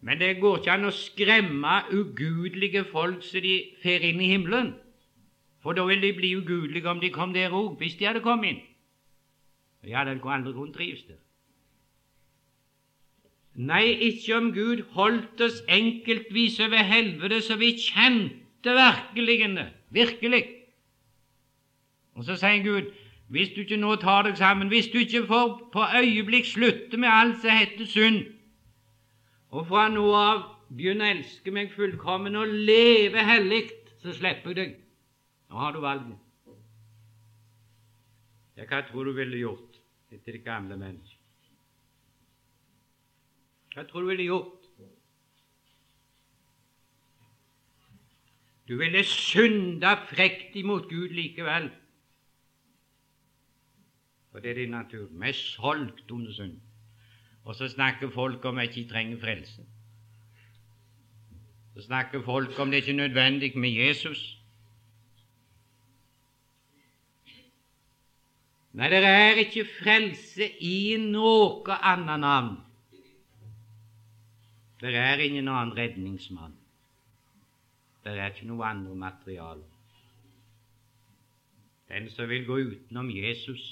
Men 0.00 0.20
det 0.20 0.38
går 0.40 0.60
ikke 0.60 0.72
an 0.72 0.88
å 0.88 0.92
skremme 0.94 1.74
ugudelige 1.92 2.84
folk 2.88 3.24
så 3.26 3.42
de 3.44 3.56
fer 3.82 4.04
inn 4.06 4.20
i 4.20 4.30
himmelen. 4.32 4.74
For 5.60 5.76
da 5.76 5.84
ville 5.84 6.06
de 6.06 6.16
bli 6.16 6.34
ugudelige 6.38 6.88
om 6.88 7.00
de 7.00 7.10
kom 7.12 7.34
der 7.36 7.52
òg, 7.52 7.76
hvis 7.78 7.98
de 7.98 8.08
hadde 8.08 8.24
kommet 8.24 8.54
inn. 8.54 8.62
De 9.84 9.92
hadde 9.96 10.16
aldri 10.16 10.54
kunnet 10.54 10.76
trives 10.76 11.02
der. 11.08 11.20
Nei, 13.54 13.84
ikke 14.06 14.36
om 14.36 14.52
Gud 14.54 14.84
holdt 14.94 15.40
oss 15.40 15.58
enkeltvis 15.68 16.60
over 16.60 16.84
helvete 16.86 17.40
så 17.42 17.56
vi 17.58 17.72
kjente 17.78 18.74
virkelig 18.76 19.66
virkelig. 19.90 20.44
Og 22.14 22.24
så 22.24 22.36
sier 22.36 22.62
Gud, 22.64 22.92
hvis 23.30 23.52
du 23.54 23.60
ikke 23.62 23.78
nå 23.80 23.96
tar 24.02 24.22
deg 24.26 24.38
sammen, 24.38 24.68
hvis 24.68 24.90
du 24.92 24.98
ikke 24.98 25.26
får 25.26 25.50
på 25.72 25.84
øyeblikk 25.98 26.46
slutte 26.46 26.96
med 26.96 27.08
alt 27.08 27.40
som 27.42 27.54
heter 27.54 27.86
synd, 27.86 28.24
og 29.50 29.66
fra 29.66 29.88
nå 29.90 30.06
av 30.14 30.42
begynner 30.70 31.08
å 31.08 31.14
elske 31.18 31.54
meg 31.54 31.72
fullkommen 31.74 32.38
og 32.38 32.50
leve 32.70 33.22
hellig, 33.26 33.64
så 34.02 34.14
slipper 34.14 34.54
jeg 34.54 34.58
deg. 34.58 34.76
Nå 35.50 35.58
har 35.58 35.74
du 35.74 35.80
valget. 35.82 36.18
Ja, 38.56 38.66
hva 38.68 38.84
tror 38.86 39.08
du 39.08 39.16
ville 39.16 39.40
gjort 39.40 39.80
etter 40.12 40.36
det 40.36 40.44
gamle 40.44 40.76
mennesket? 40.78 41.09
Hva 43.74 43.84
tror 43.86 44.00
du 44.00 44.10
ville 44.10 44.26
gjort? 44.26 44.56
Du 48.70 48.76
ville 48.78 49.02
synda 49.04 49.96
frekt 50.06 50.54
imot 50.54 50.88
Gud 50.90 51.10
likevel. 51.14 51.70
For 54.30 54.38
det 54.38 54.50
er 54.50 54.54
din 54.54 54.70
natur. 54.70 55.08
Vi 55.10 55.28
er 55.28 55.32
solgt 55.32 56.10
under 56.10 56.32
synd. 56.32 56.60
Og 57.44 57.54
så 57.54 57.68
snakker 57.68 58.10
folk 58.10 58.44
om 58.44 58.58
at 58.58 58.74
de 58.74 58.80
ikke 58.80 58.92
trenger 58.92 59.18
frelse. 59.18 59.66
Så 61.74 61.82
snakker 61.82 62.22
folk 62.22 62.58
om 62.58 62.70
det 62.70 62.76
ikke 62.76 62.90
er 62.90 63.08
nødvendig 63.08 63.58
med 63.58 63.70
Jesus. 63.70 64.36
Nei, 68.72 68.86
det 68.90 69.02
er 69.04 69.42
ikke 69.42 69.66
frelse 69.80 70.46
i 70.62 70.94
noe 71.02 71.74
annet 71.82 72.20
navn. 72.22 72.69
Det 74.80 74.96
er 74.96 75.20
ingen 75.20 75.48
annen 75.48 75.76
redningsmann. 75.76 76.56
Det 78.04 78.16
er 78.16 78.32
ikke 78.32 78.48
noe 78.48 78.64
andre 78.64 78.94
materiale. 78.96 79.64
Den 81.90 82.08
som 82.10 82.28
vil 82.30 82.46
gå 82.46 82.56
utenom 82.70 83.10
Jesus, 83.12 83.64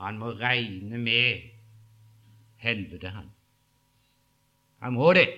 han 0.00 0.18
må 0.18 0.34
regne 0.36 0.98
med 0.98 1.48
helvete, 2.56 3.08
han. 3.08 3.30
Han 4.82 4.92
må 4.92 5.12
det. 5.12 5.28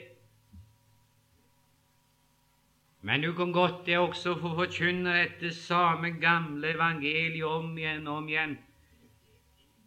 Men 3.00 3.22
du 3.22 3.32
kan 3.32 3.52
godt 3.52 3.86
det 3.86 3.98
også 3.98 4.34
få 4.40 4.54
forkynne 4.58 5.14
dette 5.22 5.54
samme 5.54 6.10
gamle 6.20 6.74
evangeliet 6.74 7.44
om 7.44 7.78
igjen 7.78 8.08
og 8.08 8.16
om 8.16 8.28
igjen. 8.28 8.58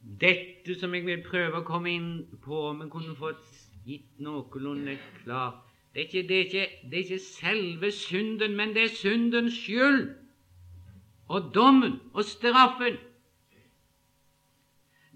Dette 0.03 0.75
som 0.75 0.93
jeg 0.95 1.05
vil 1.05 1.24
prøve 1.24 1.62
å 1.62 1.67
komme 1.67 1.91
inn 1.93 2.10
på, 2.43 2.57
om 2.69 2.81
jeg 2.83 2.91
kunne 2.91 3.15
fått 3.15 3.45
gitt 3.88 4.19
noenlunde 4.24 4.98
klart 5.24 5.62
det 5.93 6.01
er, 6.01 6.05
ikke, 6.05 6.27
det, 6.27 6.69
det 6.89 6.93
er 6.93 7.03
ikke 7.03 7.19
selve 7.19 7.91
synden, 7.91 8.55
men 8.57 8.72
det 8.74 8.83
er 8.83 8.95
syndens 8.98 9.53
skyld 9.53 10.15
og 11.29 11.51
dommen 11.53 12.00
og 12.13 12.25
straffen. 12.25 12.98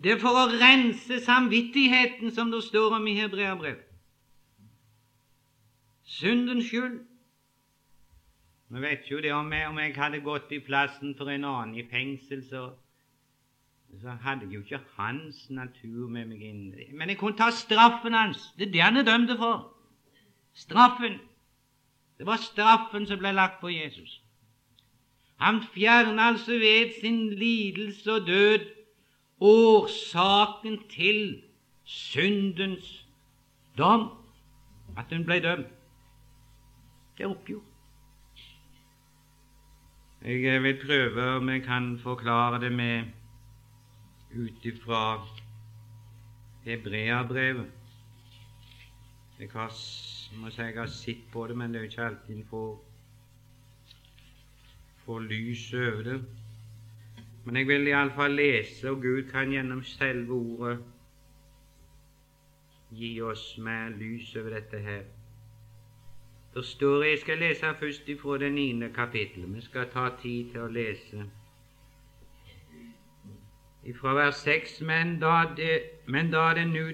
Det 0.03 0.12
er 0.12 0.20
for 0.22 0.38
å 0.38 0.51
rense 0.51 1.17
samvittigheten, 1.25 2.29
som 2.32 2.53
det 2.53 2.62
står 2.63 2.94
om 3.00 3.08
i 3.10 3.15
Hebreabrev. 3.17 3.79
Syndens 6.06 6.70
skyld. 6.70 7.00
Vi 8.70 8.84
vet 8.84 9.10
jo 9.10 9.17
det 9.24 9.34
om 9.34 9.50
jeg, 9.53 9.67
om 9.67 9.79
jeg 9.82 9.96
hadde 9.96 10.22
gått 10.22 10.53
i 10.53 10.62
plassen 10.62 11.15
for 11.17 11.34
en 11.34 11.47
annen 11.47 11.73
i 11.82 11.88
fengsel, 11.89 12.45
så, 12.45 12.67
så 14.02 14.10
hadde 14.21 14.45
jeg 14.45 14.54
jo 14.54 14.60
ikke 14.60 14.80
hans 14.95 15.50
natur 15.50 16.08
med 16.10 16.26
meg 16.30 16.41
inn. 16.41 16.73
Men 16.93 17.10
jeg 17.10 17.17
kunne 17.17 17.38
ta 17.38 17.50
straffen 17.52 18.13
hans. 18.13 18.54
Det 18.58 18.67
er 18.67 18.71
det 18.71 18.82
han 18.82 18.97
er 18.97 19.08
dømt 19.08 19.34
for. 19.39 19.73
Straffen. 20.54 21.19
Det 22.17 22.26
var 22.26 22.41
straffen 22.41 23.08
som 23.08 23.19
ble 23.21 23.32
lagt 23.34 23.60
på 23.62 23.71
Jesus. 23.73 24.21
Han 25.41 25.62
fjerna 25.73 26.30
altså 26.32 26.58
ved 26.58 26.93
sin 27.02 27.30
lidelse 27.30 28.13
og 28.13 28.28
død 28.28 28.65
årsaken 29.39 30.80
til 30.89 31.41
syndens 31.84 33.06
dom, 33.78 34.10
at 34.97 35.06
hun 35.13 35.26
ble 35.26 35.39
dømt. 35.39 35.73
Det 37.17 37.23
er 37.23 37.30
oppgjort. 37.30 37.63
Jeg 40.21 40.63
vil 40.63 40.80
prøve 40.86 41.30
om 41.38 41.50
jeg 41.50 41.63
kan 41.63 42.00
forklare 42.04 42.62
det 42.62 42.71
med 42.71 43.04
ut 44.38 44.65
ifra 44.65 45.28
Hebreabrevet. 46.65 47.65
Jeg 49.39 49.50
har, 49.54 49.71
må 50.41 50.50
si 50.50 50.62
jeg 50.62 50.76
har 50.78 50.91
sett 50.91 51.26
på 51.32 51.47
det, 51.47 51.58
men 51.58 51.73
det 51.73 51.80
er 51.80 51.86
jo 51.86 51.89
ikke 51.91 52.06
alltid 52.06 52.36
en 52.36 52.45
får, 52.50 52.71
får 55.06 55.19
lys 55.30 55.73
over 55.73 56.04
det. 56.10 56.19
Men 57.45 57.56
jeg 57.56 57.67
vil 57.67 57.88
iallfall 57.88 58.36
lese, 58.36 58.89
og 58.89 59.02
Gud 59.02 59.30
kan 59.32 59.52
gjennom 59.54 59.84
selve 59.84 60.34
ordet 60.34 60.80
gi 62.89 63.13
oss 63.21 63.45
mer 63.58 63.89
lys 63.89 64.36
over 64.36 64.58
dette 64.58 64.80
her. 64.80 65.04
Det 66.54 66.65
står 66.65 67.04
Jeg 67.04 67.19
skal 67.19 67.38
lese 67.38 67.73
først 67.80 68.10
ifra 68.10 68.38
det 68.38 68.52
niende 68.54 68.89
kapittelet. 68.93 69.56
Vi 69.56 69.62
skal 69.62 69.89
ta 69.93 70.10
tid 70.21 70.52
til 70.52 70.65
å 70.65 70.71
lese 70.71 71.30
fra 73.93 74.13
vers 74.13 74.36
6.: 74.36 74.82
Men 74.82 75.19
da 75.19 75.54
det, 75.58 75.82
men 76.08 76.32
da 76.32 76.54
det 76.54 76.67
nu, 76.67 76.91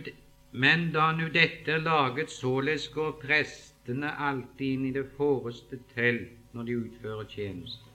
men 0.52 0.92
da 0.94 1.12
nu 1.12 1.28
dette 1.28 1.78
laget, 1.78 2.30
således 2.30 2.88
går 2.88 3.12
prestene 3.22 4.12
alltid 4.20 4.68
inn 4.68 4.86
i 4.86 4.94
det 4.94 5.06
forreste 5.18 5.80
telt 5.96 6.54
når 6.54 6.64
de 6.64 6.78
utfører 6.78 7.24
tjeneste. 7.24 7.90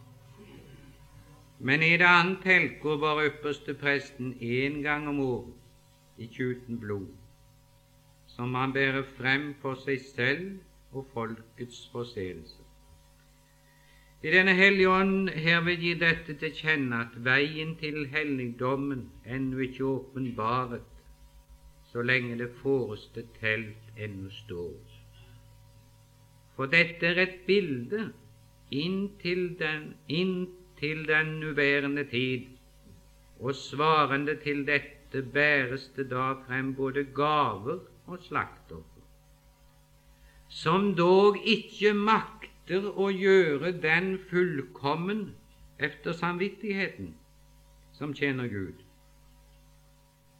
Men 1.58 1.82
i 1.82 1.96
det 1.96 2.06
annet 2.06 2.38
telt 2.42 2.80
går 2.82 2.98
bare 3.02 3.26
ypperste 3.30 3.74
presten 3.74 4.34
én 4.40 4.82
gang 4.82 5.08
om 5.08 5.20
året, 5.20 5.54
ikke 6.18 6.50
uten 6.50 6.78
blod, 6.80 7.08
som 8.26 8.54
han 8.54 8.72
bærer 8.72 9.02
frem 9.16 9.54
for 9.62 9.74
seg 9.74 10.00
selv 10.14 10.58
og 10.92 11.06
folkets 11.14 11.88
forseelse. 11.92 12.57
I 14.18 14.30
denne 14.34 14.54
Hellige 14.58 14.90
Ånd 14.90 15.28
herved 15.30 15.78
gir 15.78 15.98
dette 16.00 16.34
til 16.40 16.54
kjenne 16.58 17.04
at 17.04 17.12
veien 17.26 17.76
til 17.78 18.08
helligdommen 18.10 19.04
ennå 19.36 19.60
ikke 19.68 19.84
åpenbaret, 19.86 20.88
så 21.92 22.02
lenge 22.02 22.38
det 22.40 22.48
foreste 22.62 23.22
telt 23.36 23.92
ennå 23.94 24.32
står. 24.40 24.96
For 26.56 26.66
dette 26.66 27.12
er 27.12 27.22
et 27.28 27.38
bilde 27.46 28.08
inntil 28.74 29.52
den, 29.62 29.92
inntil 30.08 31.06
den 31.06 31.34
nuværende 31.38 32.08
tid, 32.10 32.50
og 33.38 33.54
svarende 33.54 34.34
til 34.42 34.66
dette 34.66 35.22
bæres 35.22 35.92
det 35.94 36.10
da 36.10 36.32
frem 36.42 36.74
både 36.74 37.06
gaver 37.14 37.84
og 38.06 38.18
slaktoffer 38.26 38.98
som 40.48 40.94
dog 40.96 41.36
ikke 41.44 41.92
makter 42.68 42.92
å 43.00 43.08
gjøre 43.08 43.72
den 43.80 44.18
fullkommen 44.28 45.34
efter 45.78 46.12
samvittigheten 46.12 47.14
som 47.92 48.12
tjener 48.12 48.48
Gud, 48.48 48.82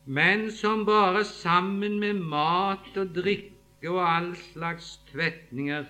men 0.04 0.50
som 0.50 0.84
bare 0.84 1.24
sammen 1.24 1.98
med 2.00 2.20
mat 2.20 2.96
og 2.96 3.14
drikke 3.14 3.88
og 3.88 4.00
all 4.04 4.34
slags 4.36 5.00
tvetninger 5.10 5.86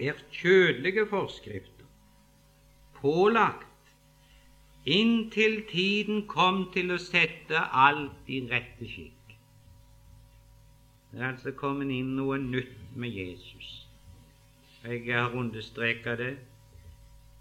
er 0.00 0.14
kjødelige 0.32 1.06
forskrifter, 1.06 1.86
pålagt 2.94 3.66
inntil 4.84 5.62
tiden 5.70 6.26
kom 6.26 6.72
til 6.72 6.90
å 6.90 6.98
sette 6.98 7.54
alt 7.70 8.26
i 8.26 8.40
rette 8.50 8.88
skikk. 8.88 9.36
Det 11.12 11.20
er 11.20 11.30
altså 11.32 11.52
kommet 11.52 11.90
inn 11.94 12.16
noe 12.16 12.38
nytt 12.38 12.96
med 12.96 13.14
Jesus. 13.14 13.89
Jeg 14.84 15.22
har 15.22 15.30
understreket 15.30 16.18
det. 16.18 16.38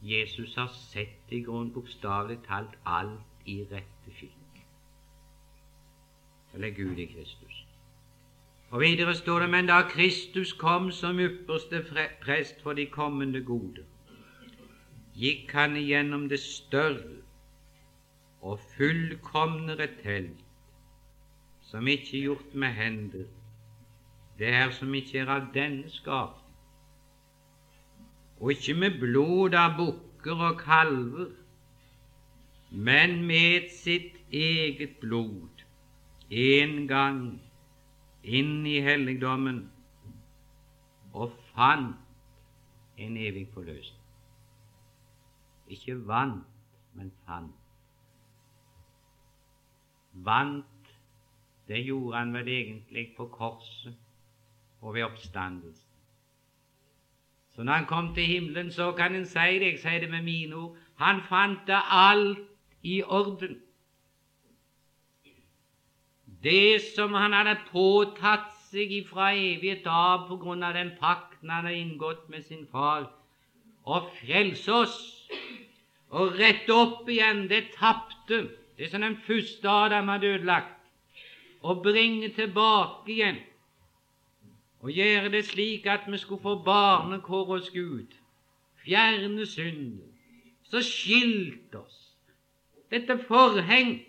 Jesus 0.01 0.55
har 0.55 0.71
sett 0.73 1.31
i 1.31 1.39
grunn 1.43 1.71
bokstavelig 1.73 2.39
talt 2.47 2.75
alt 2.85 3.45
i 3.45 3.61
rette 3.71 4.13
skikk. 4.15 4.59
Eller 6.53 6.69
Gud 6.75 6.99
i 6.99 7.05
Kristus. 7.05 7.65
Og 8.69 8.81
Videre 8.81 9.15
står 9.15 9.39
det 9.39 9.49
men 9.49 9.67
da 9.67 9.81
Kristus 9.89 10.53
kom 10.53 10.91
som 10.91 11.19
ypperste 11.19 11.81
prest 12.21 12.61
for 12.61 12.73
de 12.73 12.85
kommende 12.85 13.41
gode, 13.43 13.85
gikk 15.15 15.51
han 15.51 15.75
igjennom 15.75 16.27
det 16.29 16.39
større 16.39 17.23
og 18.41 18.59
fullkomnere 18.75 19.87
telt, 20.03 20.43
som 21.61 21.87
ikke 21.87 22.17
er 22.17 22.23
gjort 22.23 22.53
med 22.53 22.73
hender, 22.73 23.25
det 24.39 24.53
er 24.53 24.71
som 24.71 24.93
ikke 24.93 25.19
er 25.23 25.33
av 25.33 25.49
denne 25.53 25.89
skap, 25.91 26.38
og 28.39 28.51
ikke 28.51 28.73
med 28.73 28.99
blod 28.99 29.55
av 29.57 29.75
bukker 29.77 30.43
og 30.49 30.59
kalver, 30.61 31.31
men 32.71 33.23
med 33.27 33.69
sitt 33.73 34.19
eget 34.31 34.99
blod 35.01 35.63
en 36.29 36.75
gang 36.87 37.23
inn 38.23 38.65
i 38.69 38.77
helligdommen 38.85 39.63
og 41.13 41.33
fant 41.55 41.97
en 42.99 43.17
evig 43.17 43.47
forløsning. 43.53 43.95
Ikke 45.69 45.95
vant, 46.07 46.45
men 46.93 47.11
fant. 47.25 47.55
Vant, 50.13 50.93
det 51.67 51.83
gjorde 51.85 52.17
han 52.17 52.33
vel 52.33 52.47
egentlig 52.47 53.05
på 53.17 53.27
korset 53.33 53.95
og 54.81 54.93
ved 54.93 55.03
oppstandelsen. 55.03 55.88
Så 57.59 57.63
når 57.63 57.73
han 57.73 57.85
kom 57.85 58.13
til 58.15 58.23
himmelen, 58.23 58.71
så 58.71 58.91
kan 58.91 59.15
en 59.15 59.25
si 59.27 59.57
det, 59.59 59.71
jeg 59.71 59.79
sier 59.81 59.99
det 59.99 60.07
med 60.09 60.21
mine 60.23 60.55
ord, 60.55 60.75
han 60.95 61.17
fant 61.27 61.65
det 61.67 61.79
alt 61.91 62.37
i 62.87 63.01
orden. 63.03 63.57
Det 66.43 66.79
som 66.95 67.17
han 67.19 67.35
hadde 67.35 67.57
påtatt 67.67 68.47
seg 68.69 68.93
ifra 69.01 69.33
evighet 69.35 69.91
av 69.91 70.23
på 70.29 70.37
grunn 70.39 70.63
av 70.63 70.77
den 70.79 70.93
pakten 71.01 71.51
han 71.51 71.67
hadde 71.67 71.81
inngått 71.81 72.29
med 72.31 72.47
sin 72.47 72.63
far, 72.71 73.09
å 73.83 73.99
frelse 74.21 74.79
oss 74.85 74.97
og 76.15 76.39
rette 76.39 76.71
opp 76.71 77.11
igjen 77.11 77.49
det 77.51 77.73
tapte, 77.75 78.45
det 78.79 78.87
som 78.87 79.03
den 79.03 79.19
første 79.27 79.67
Adam 79.67 80.15
hadde 80.15 80.31
ødelagt, 80.37 80.79
og 81.59 81.83
bringe 81.83 82.31
tilbake 82.39 83.17
igjen 83.17 83.43
og 84.79 84.91
gjøre 84.91 85.31
det 85.31 85.45
slik 85.45 85.85
at 85.85 86.07
vi 86.07 86.17
skulle 86.17 86.41
få 86.41 86.55
barnekår 86.63 87.45
hos 87.45 87.69
Gud, 87.69 88.15
fjerne 88.85 89.45
synden, 89.45 90.13
så 90.63 90.81
skilt 90.81 91.75
oss. 91.75 92.15
Dette 92.91 93.19
forheng 93.27 93.99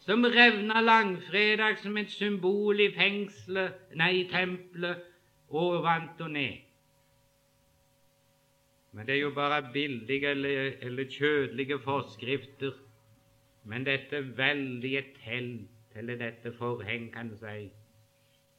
som 0.00 0.24
revna 0.24 0.80
langfredag 0.80 1.78
som 1.78 1.96
et 1.96 2.10
symbol 2.10 2.80
i 2.80 2.88
fengselet, 2.94 3.74
nei, 4.00 4.22
i 4.22 4.28
tempelet, 4.30 5.02
overvant 5.48 6.20
og 6.24 6.30
ned. 6.30 6.54
Men 8.92 9.06
det 9.06 9.14
er 9.14 9.20
jo 9.20 9.34
bare 9.36 9.68
billige 9.72 10.30
eller, 10.30 10.72
eller 10.80 11.04
kjødelige 11.12 11.78
forskrifter. 11.84 12.72
Men 13.64 13.84
dette 13.84 14.22
veldige 14.36 15.04
telt, 15.24 15.68
eller 15.96 16.16
dette 16.16 16.54
forheng, 16.56 17.12
kan 17.12 17.28
du 17.28 17.36
si, 17.36 17.68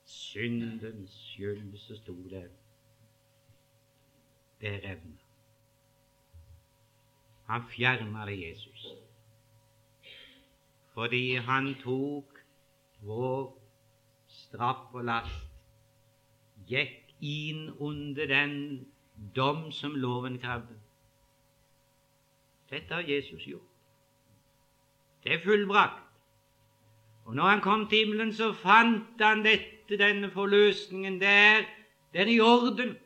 syndens 0.10 1.12
skyld, 1.12 1.78
så 1.78 1.96
sto 1.96 2.14
det 2.30 2.50
det 4.62 4.74
revna. 4.84 5.18
Han 7.46 7.64
fjerna 7.70 8.26
det, 8.26 8.40
Jesus, 8.42 8.88
fordi 10.94 11.36
han 11.36 11.76
tok 11.84 12.42
vår 13.02 13.56
straff 14.28 14.94
og 14.94 15.06
last, 15.06 15.48
gikk 16.68 17.16
inn 17.22 17.70
under 17.80 18.28
den 18.28 18.54
dom 19.36 19.72
som 19.72 19.96
loven 19.96 20.38
krevde. 20.40 20.76
Dette 22.70 22.94
har 22.94 23.02
Jesus 23.02 23.46
gjort. 23.46 23.66
Det 25.24 25.34
er 25.34 25.44
fullbrakt. 25.44 26.04
Og 27.26 27.36
når 27.36 27.44
han 27.44 27.62
kom 27.62 27.88
til 27.88 28.06
himmelen, 28.06 28.34
så 28.34 28.54
fant 28.54 29.22
han 29.22 29.44
dette 29.46 29.79
etter 29.90 30.06
denne 30.08 30.32
forløsningen 30.32 31.22
der, 31.22 31.64
er 32.14 32.26
i 32.26 32.40
orden. 32.40 32.98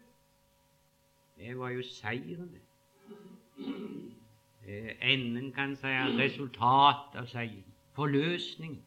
Det 1.38 1.60
var 1.60 1.70
jo 1.70 1.82
seieren, 1.84 2.52
det. 2.54 2.62
Enden 5.02 5.52
kan 5.52 5.76
si 5.76 5.88
er 5.88 6.18
resultat 6.18 7.16
av 7.16 7.28
seieren. 7.28 7.74
Forløsning. 7.96 8.82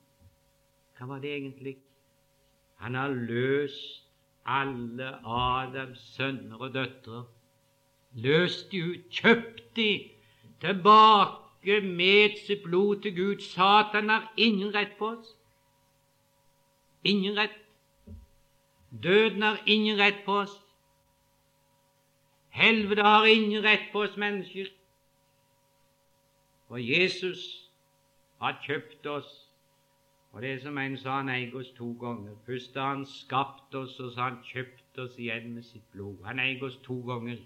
Hva 0.99 1.07
var 1.07 1.21
det 1.21 1.35
egentlig? 1.37 1.77
Han 2.77 2.95
har 2.95 3.09
løst 3.09 4.05
alle 4.45 5.17
Adams 5.25 6.01
sønner 6.17 6.57
og 6.57 6.75
døtre. 6.75 7.25
Løst 8.15 8.73
de 8.73 8.83
ut, 8.85 9.11
kjøpt 9.11 9.77
de 9.77 10.11
tilbake 10.61 11.81
med 11.81 12.37
sitt 12.47 12.63
blod 12.63 13.03
til 13.03 13.17
Gud. 13.17 13.41
Satan 13.41 14.09
har 14.09 14.33
ingen 14.37 14.75
rett 14.75 14.97
på 14.99 15.15
oss. 15.17 15.37
Ingen 17.05 17.37
rett. 17.39 17.66
Døden 18.91 19.43
har 19.43 19.63
ingen 19.67 19.99
rett 19.99 20.25
på 20.25 20.33
oss. 20.33 20.63
Helvete 22.49 23.03
har 23.03 23.25
ingen 23.25 23.65
rett 23.65 23.93
på 23.93 24.01
oss 24.01 24.17
mennesker. 24.17 24.67
For 26.69 26.77
Jesus 26.77 27.71
har 28.41 28.57
kjøpt 28.67 29.07
oss. 29.07 29.43
Og 30.33 30.43
det 30.43 30.51
er 30.53 30.59
som 30.61 30.79
en 30.79 30.97
sa, 31.01 31.19
han 31.21 31.33
eier 31.33 31.55
oss 31.57 31.71
to 31.77 31.93
ganger. 32.01 32.35
Først 32.47 32.75
da 32.75 32.91
han 32.93 33.07
skapte 33.09 33.79
oss, 33.79 34.01
og 34.01 34.13
så 34.13 34.21
har 34.21 34.31
han 34.31 34.43
kjøpt 34.45 34.99
oss 34.99 35.19
igjen 35.19 35.55
med 35.55 35.65
sitt 35.65 35.87
blod. 35.93 36.17
Han 36.25 36.41
eier 36.41 36.65
oss 36.65 36.77
to 36.85 36.99
ganger. 37.09 37.39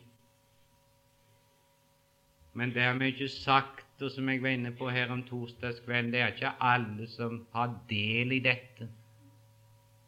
Men 2.55 2.75
det 2.75 2.83
har 2.83 2.99
vi 2.99 3.13
ikke 3.13 3.29
sagt, 3.29 4.03
og 4.03 4.11
som 4.11 4.29
jeg 4.29 4.43
var 4.43 4.57
inne 4.57 4.73
på 4.75 4.89
her 4.91 5.13
om 5.15 5.23
torsdagskvelden, 5.23 6.13
det 6.13 6.21
er 6.21 6.33
ikke 6.35 6.57
alle 6.61 7.07
som 7.07 7.45
har 7.53 7.77
del 7.91 8.33
i 8.33 8.43
dette 8.43 8.89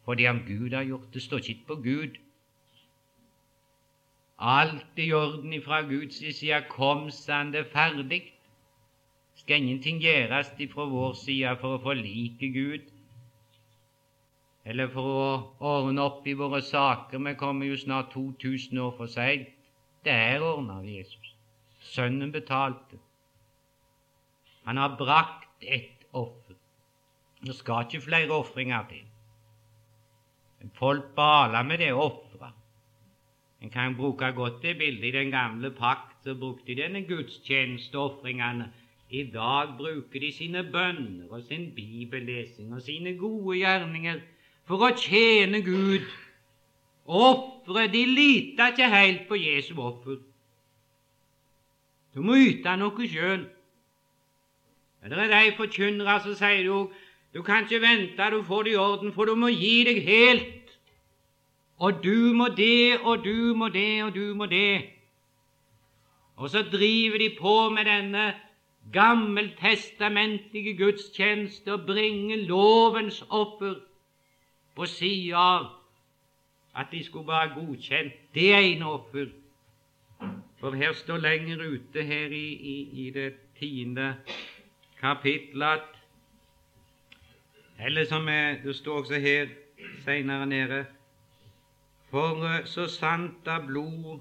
fordi 0.05 0.27
om 0.27 0.43
Gud 0.47 0.73
har 0.75 0.83
gjort 0.83 1.15
det, 1.15 1.23
står 1.23 1.39
ikke 1.39 1.67
på 1.67 1.75
Gud. 1.75 2.19
Alt 4.39 4.99
i 4.99 5.13
orden 5.13 5.53
ifra 5.53 5.83
Guds 5.87 6.19
side. 6.19 6.65
Kom 6.69 7.11
sann 7.11 7.53
det 7.53 7.67
ferdig. 7.73 8.23
Skal 9.35 9.57
ingenting 9.63 10.01
gjøres 10.03 10.51
ifra 10.59 10.85
vår 10.91 11.15
side 11.19 11.55
for 11.61 11.77
å 11.77 11.83
forlike 11.83 12.51
Gud, 12.55 12.91
eller 14.65 14.91
for 14.93 15.09
å 15.23 15.31
ordne 15.73 16.03
opp 16.03 16.27
i 16.27 16.35
våre 16.39 16.61
saker. 16.63 17.19
Vi 17.19 17.35
kommer 17.39 17.67
jo 17.67 17.79
snart 17.79 18.13
2000 18.13 18.79
år 18.79 18.93
for 18.99 19.11
seint. 19.11 19.49
Det 20.05 20.13
er 20.13 20.43
ordna 20.43 20.81
av 20.83 20.87
Jesus. 20.87 21.33
Sønnen 21.81 22.35
betalte. 22.35 22.99
Han 24.65 24.79
har 24.79 24.97
brakt 24.99 25.63
ett 25.63 26.07
offer. 26.13 26.59
Det 27.43 27.55
skal 27.59 27.87
ikke 27.87 28.05
flere 28.05 28.31
ofringer 28.35 28.87
til. 28.91 29.07
Folk 30.75 31.15
bala 31.17 31.63
med 31.63 31.79
det 31.79 31.93
offeret. 31.93 32.53
En 33.63 33.71
kan 33.71 33.97
bruke 33.97 34.33
godt 34.33 34.63
det 34.63 34.79
bildet. 34.79 35.05
I 35.05 35.11
den 35.11 35.31
gamle 35.31 35.71
pakt 35.71 36.25
så 36.25 36.35
brukte 36.35 36.67
de 36.67 36.83
denne 36.83 37.05
gudstjenesteofringene. 37.07 38.73
I 39.11 39.23
dag 39.31 39.75
bruker 39.79 40.21
de 40.21 40.33
sine 40.33 40.63
bønner 40.73 41.31
og 41.31 41.43
sin 41.43 41.75
bibellesing 41.75 42.75
og 42.75 42.83
sine 42.83 43.17
gode 43.19 43.59
gjerninger 43.59 44.21
for 44.65 44.83
å 44.87 44.95
tjene 44.97 45.61
Gud. 45.63 46.07
Offeret 47.07 47.93
De 47.93 48.05
lita 48.07 48.71
ikke 48.73 48.89
helt 48.89 49.27
på 49.29 49.37
Jesu 49.37 49.75
offer. 49.77 50.23
Du 52.15 52.23
må 52.23 52.37
yte 52.37 52.77
noe 52.77 53.09
sjøl. 53.09 53.45
Det 55.03 55.19
er 55.19 55.33
de 55.33 55.57
forkynnere 55.59 56.21
som 56.23 56.35
sier 56.39 56.63
du 56.67 56.93
du 57.35 57.43
kan 57.43 57.65
ikke 57.65 57.81
vente 57.81 58.31
du 58.31 58.43
får 58.43 58.63
det 58.63 58.73
i 58.73 58.77
orden, 58.77 59.13
for 59.13 59.25
du 59.25 59.35
må 59.35 59.49
gi 59.49 59.85
deg 59.89 60.03
helt. 60.05 60.59
Og 61.79 62.05
du 62.05 62.33
må 62.37 62.49
det, 62.57 63.01
og 63.01 63.25
du 63.25 63.55
må 63.55 63.69
det, 63.69 64.03
og 64.05 64.15
du 64.15 64.35
må 64.35 64.47
det. 64.47 64.83
Og 66.37 66.51
så 66.51 66.63
driver 66.63 67.19
de 67.19 67.37
på 67.41 67.69
med 67.69 67.85
denne 67.85 68.35
gammeltestamentlige 68.93 70.77
gudstjeneste 70.77 71.73
og 71.73 71.87
bringer 71.87 72.37
lovens 72.37 73.25
offer 73.31 73.75
på 74.77 74.87
sida 74.87 75.37
av 75.37 75.67
at 76.75 76.87
de 76.93 77.05
skulle 77.05 77.27
bare 77.27 77.53
godkjent 77.55 78.13
det 78.35 78.53
ene 78.57 78.87
offer. 78.89 79.27
For 80.61 80.71
her 80.71 80.93
står 80.93 81.17
lenger 81.17 81.65
ute 81.65 82.03
her 82.03 82.27
i, 82.33 82.47
i, 82.75 83.07
i 83.07 83.11
det 83.11 83.35
tiende 83.59 84.15
kapittelet 85.01 85.83
at 85.83 86.02
eller 87.85 88.05
som 88.05 88.29
er, 88.29 88.63
det 88.65 88.77
står 88.77 88.99
også 88.99 89.19
her 89.19 89.47
seinere 90.05 90.47
nede 90.47 90.85
For 92.11 92.45
eh, 92.47 92.65
så 92.65 92.87
sant 92.87 93.49
av 93.49 93.67
blod 93.67 94.21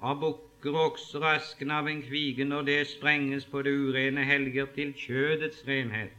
av 0.00 0.20
bukker 0.20 0.76
okser 0.76 1.24
og 1.24 1.34
asken 1.34 1.70
av 1.70 1.88
en 1.88 2.02
kvige 2.04 2.44
når 2.44 2.62
det 2.68 2.78
sprenges 2.90 3.46
på 3.50 3.62
det 3.66 3.72
urene, 3.72 4.24
helger 4.24 4.66
til 4.74 4.92
kjødets 4.96 5.64
renhet. 5.68 6.12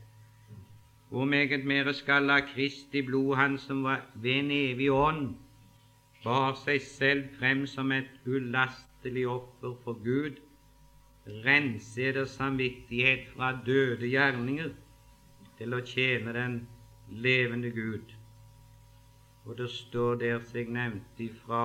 Hvor 1.09 1.25
meget 1.25 1.65
mere 1.65 1.93
skal 1.93 2.23
la 2.23 2.39
Kristi 2.39 3.01
blod, 3.01 3.35
Han 3.35 3.57
som 3.57 3.83
var 3.83 4.01
ved 4.15 4.31
en 4.31 4.51
evig 4.51 4.91
ånd, 4.91 5.35
bar 6.23 6.53
seg 6.65 6.81
selv 6.81 7.23
frem 7.39 7.65
som 7.67 7.91
et 7.91 8.09
ulastelig 8.25 9.27
offer 9.27 9.77
for 9.83 9.93
Gud, 10.03 10.41
rense 11.45 12.01
eder 12.01 12.25
samvittighet 12.25 13.27
fra 13.35 13.53
døde 13.65 14.09
gjerninger 14.09 14.69
til 15.57 15.73
å 15.73 15.81
tjene 15.85 16.33
den 16.33 16.59
levende 17.09 17.71
Gud. 17.73 18.13
Og 19.45 19.57
det 19.57 19.69
står 19.71 20.15
der 20.21 20.39
som 20.43 20.59
jeg 20.59 20.71
nevnte 20.75 21.23
ifra, 21.23 21.63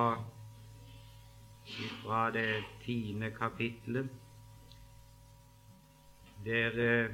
ifra 1.67 2.29
det 2.31 2.63
tiende 2.83 3.31
kapittelet 3.35 4.09
der, 6.45 6.79
eh, 6.79 7.09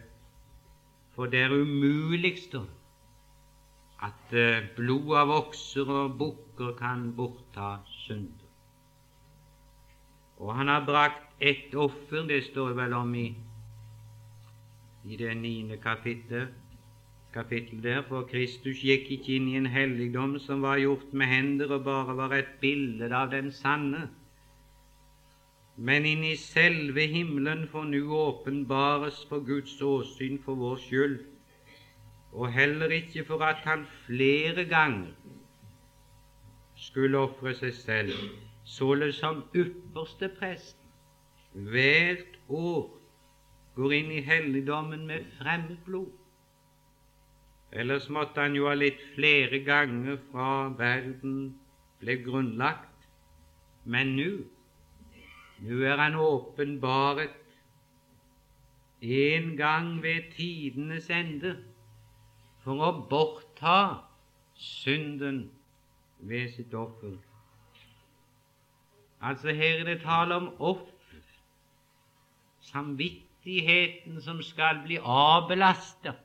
For 1.15 1.26
det 1.26 1.39
er 1.39 1.52
umuligst 1.52 2.56
at 4.02 4.34
eh, 4.34 4.68
blod 4.76 5.15
av 5.18 5.30
okser 5.36 5.89
og 5.92 6.15
bukker 6.18 6.78
kan 6.80 7.10
bortta 7.18 7.82
synder. 8.06 8.48
Og 10.39 10.56
han 10.56 10.68
har 10.68 10.86
brakt 10.86 11.28
ett 11.39 11.76
offer, 11.76 12.24
det 12.28 12.44
står 12.44 12.74
vel 12.74 12.94
om 12.94 13.15
i, 13.15 13.28
i 15.04 15.18
det 15.20 15.36
niende 15.38 15.78
kapittelet, 15.78 16.48
kapittel 17.34 17.84
der, 17.84 18.02
for 18.08 18.26
Kristus 18.30 18.82
gikk 18.82 19.12
ikke 19.13 19.36
inn 19.38 19.50
i 19.52 19.58
en 19.60 19.70
helligdom 19.70 20.38
som 20.42 20.63
var 20.65 20.80
gjort 20.82 21.13
med 21.13 21.30
hender 21.30 21.74
og 21.78 21.84
bare 21.86 22.15
var 22.18 22.34
et 22.38 22.56
bilde 22.62 23.10
av 23.13 23.30
den 23.34 23.52
sanne, 23.54 24.08
men 25.78 26.06
inn 26.06 26.26
i 26.28 26.36
selve 26.36 27.06
himmelen 27.08 27.68
for 27.72 27.88
nu 27.88 28.02
åpenbares 28.18 29.22
for 29.30 29.46
Guds 29.46 29.78
åsyn 29.82 30.39
for 30.44 30.60
vår 30.60 30.82
skyld, 30.86 31.20
og 32.34 32.52
heller 32.54 32.92
ikke 32.98 33.24
for 33.26 33.46
at 33.46 33.63
han 33.65 33.86
flere 34.06 34.65
ganger 34.70 35.13
skulle 36.76 37.18
ofre 37.18 37.54
seg 37.58 37.74
selv, 37.74 38.13
således 38.65 39.22
som 39.22 39.44
ypperste 39.56 40.30
prest 40.39 40.78
hvert 41.54 42.38
år 42.50 42.89
går 43.76 43.96
inn 43.98 44.12
i 44.12 44.22
helligdommen 44.26 45.08
med 45.08 45.26
fremmed 45.39 45.80
blod. 45.86 46.12
Ellers 47.71 48.10
måtte 48.10 48.41
han 48.41 48.55
jo 48.58 48.65
ha 48.65 48.73
litt 48.73 49.01
flere 49.13 49.60
ganger 49.65 50.17
fra 50.32 50.69
verden 50.77 51.36
ble 52.01 52.15
grunnlagt. 52.25 53.05
Men 53.86 54.15
nå, 54.17 54.29
nå 55.65 55.77
er 55.86 56.01
han 56.01 56.17
åpenbaret 56.17 57.36
en 59.01 59.55
gang 59.58 59.91
ved 60.03 60.32
tidenes 60.36 61.10
ende 61.13 61.53
for 62.63 62.82
å 62.84 62.91
bortta 63.12 63.79
synden 64.60 65.43
ved 66.19 66.49
sitt 66.55 66.73
offer. 66.75 67.15
Altså 69.21 69.53
her 69.55 69.82
er 69.82 69.86
det 69.88 70.01
tale 70.03 70.36
om 70.41 70.49
offer 70.60 71.21
samvittigheten 72.69 74.19
som 74.23 74.41
skal 74.43 74.82
bli 74.86 74.99
avbelastet 74.99 76.17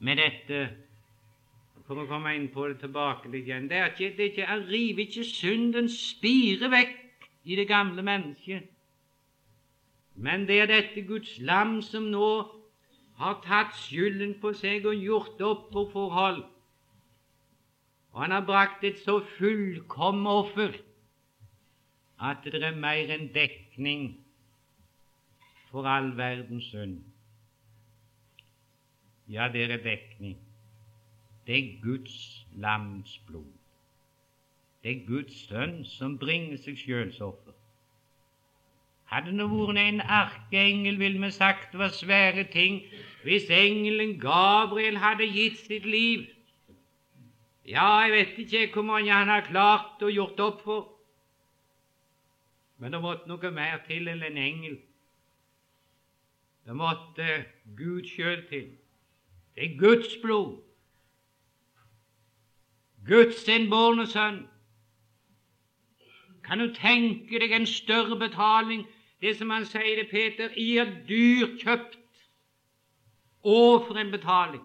med 0.00 0.20
dette 0.20 0.68
For 1.88 2.02
å 2.02 2.06
komme 2.08 2.34
inn 2.36 2.50
på 2.52 2.66
det 2.68 2.82
tilbake 2.82 3.30
litt 3.32 3.46
igjen 3.48 3.68
det 3.70 3.78
er 3.80 3.92
ikke, 3.94 4.10
det 4.16 4.24
er 4.24 4.32
ikke, 4.32 4.48
Han 4.50 4.66
river 4.68 5.04
ikke 5.06 5.24
syndens 5.24 5.96
spire 6.10 6.68
vekk 6.72 6.96
i 7.48 7.56
det 7.56 7.64
gamle 7.70 8.02
mennesket, 8.04 8.66
men 10.20 10.44
det 10.44 10.58
er 10.60 10.68
dette 10.68 11.00
Guds 11.08 11.38
lam 11.40 11.78
som 11.80 12.10
nå 12.12 12.28
har 13.16 13.38
tatt 13.46 13.72
skylden 13.78 14.34
på 14.42 14.52
seg 14.58 14.84
og 14.84 15.00
gjort 15.00 15.40
opp 15.46 15.62
for 15.72 15.88
forhold. 15.94 16.42
Og 18.12 18.20
han 18.20 18.34
har 18.36 18.44
brakt 18.44 18.84
et 18.84 19.00
så 19.00 19.18
fullkomment 19.38 20.28
offer 20.28 20.76
at 22.20 22.44
det 22.44 22.60
er 22.60 22.76
mer 22.76 23.14
enn 23.14 23.30
dekning 23.32 24.10
for 25.70 25.86
all 25.88 26.12
verdens 26.18 26.68
synd. 26.72 27.00
Ja, 29.28 29.48
dere 29.52 29.72
er 29.78 29.82
dekning. 29.82 30.38
Det 31.46 31.58
er 31.58 31.82
Guds 31.82 32.46
lams 32.52 33.18
blod. 33.26 33.52
Det 34.82 34.96
er 34.96 35.06
Guds 35.06 35.36
sønn 35.48 35.84
som 35.84 36.18
bringer 36.18 36.56
seg 36.56 36.78
sjøls 36.80 37.20
offer. 37.20 37.52
Hadde 39.08 39.32
det 39.32 39.46
vært 39.50 39.80
en 39.80 40.00
arkeengel, 40.00 40.98
ville 41.00 41.20
vi 41.20 41.30
sagt 41.32 41.72
det 41.72 41.80
var 41.80 41.92
svære 41.96 42.44
ting 42.52 42.82
hvis 43.24 43.48
engelen 43.50 44.18
Gabriel 44.20 45.00
hadde 45.00 45.28
gitt 45.32 45.56
sitt 45.64 45.86
liv. 45.88 46.26
Ja, 47.68 48.00
jeg 48.04 48.12
vet 48.12 48.38
ikke 48.38 48.66
hvor 48.72 48.82
mange 48.82 49.12
han 49.12 49.28
har 49.28 49.48
klart 49.48 50.02
og 50.02 50.12
gjort 50.12 50.40
opp 50.40 50.60
for, 50.64 50.88
men 52.78 52.92
det 52.92 53.00
måtte 53.02 53.28
noe 53.28 53.50
mer 53.50 53.80
til 53.88 54.08
enn 54.08 54.22
en 54.24 54.36
engel. 54.40 54.76
Det 56.64 56.76
måtte 56.76 57.44
Gud 57.76 58.04
sjøl 58.08 58.44
til. 58.48 58.68
Det 59.58 59.72
er 59.72 59.78
Guds 59.78 60.16
blod. 60.22 60.60
Guds 63.06 63.48
innbårne 63.48 64.04
sønn. 64.06 64.36
Kan 66.46 66.62
du 66.62 66.68
tenke 66.74 67.40
deg 67.42 67.52
en 67.56 67.66
større 67.66 68.18
betaling, 68.20 68.84
det 69.20 69.32
som 69.36 69.50
han 69.50 69.66
sier 69.66 69.98
til 69.98 70.06
Peter, 70.12 70.54
i 70.54 70.76
er 70.78 70.92
dyrt 71.08 71.56
kjøpt. 71.64 71.98
Å, 73.42 73.56
for 73.88 73.98
en 73.98 74.14
betaling! 74.14 74.62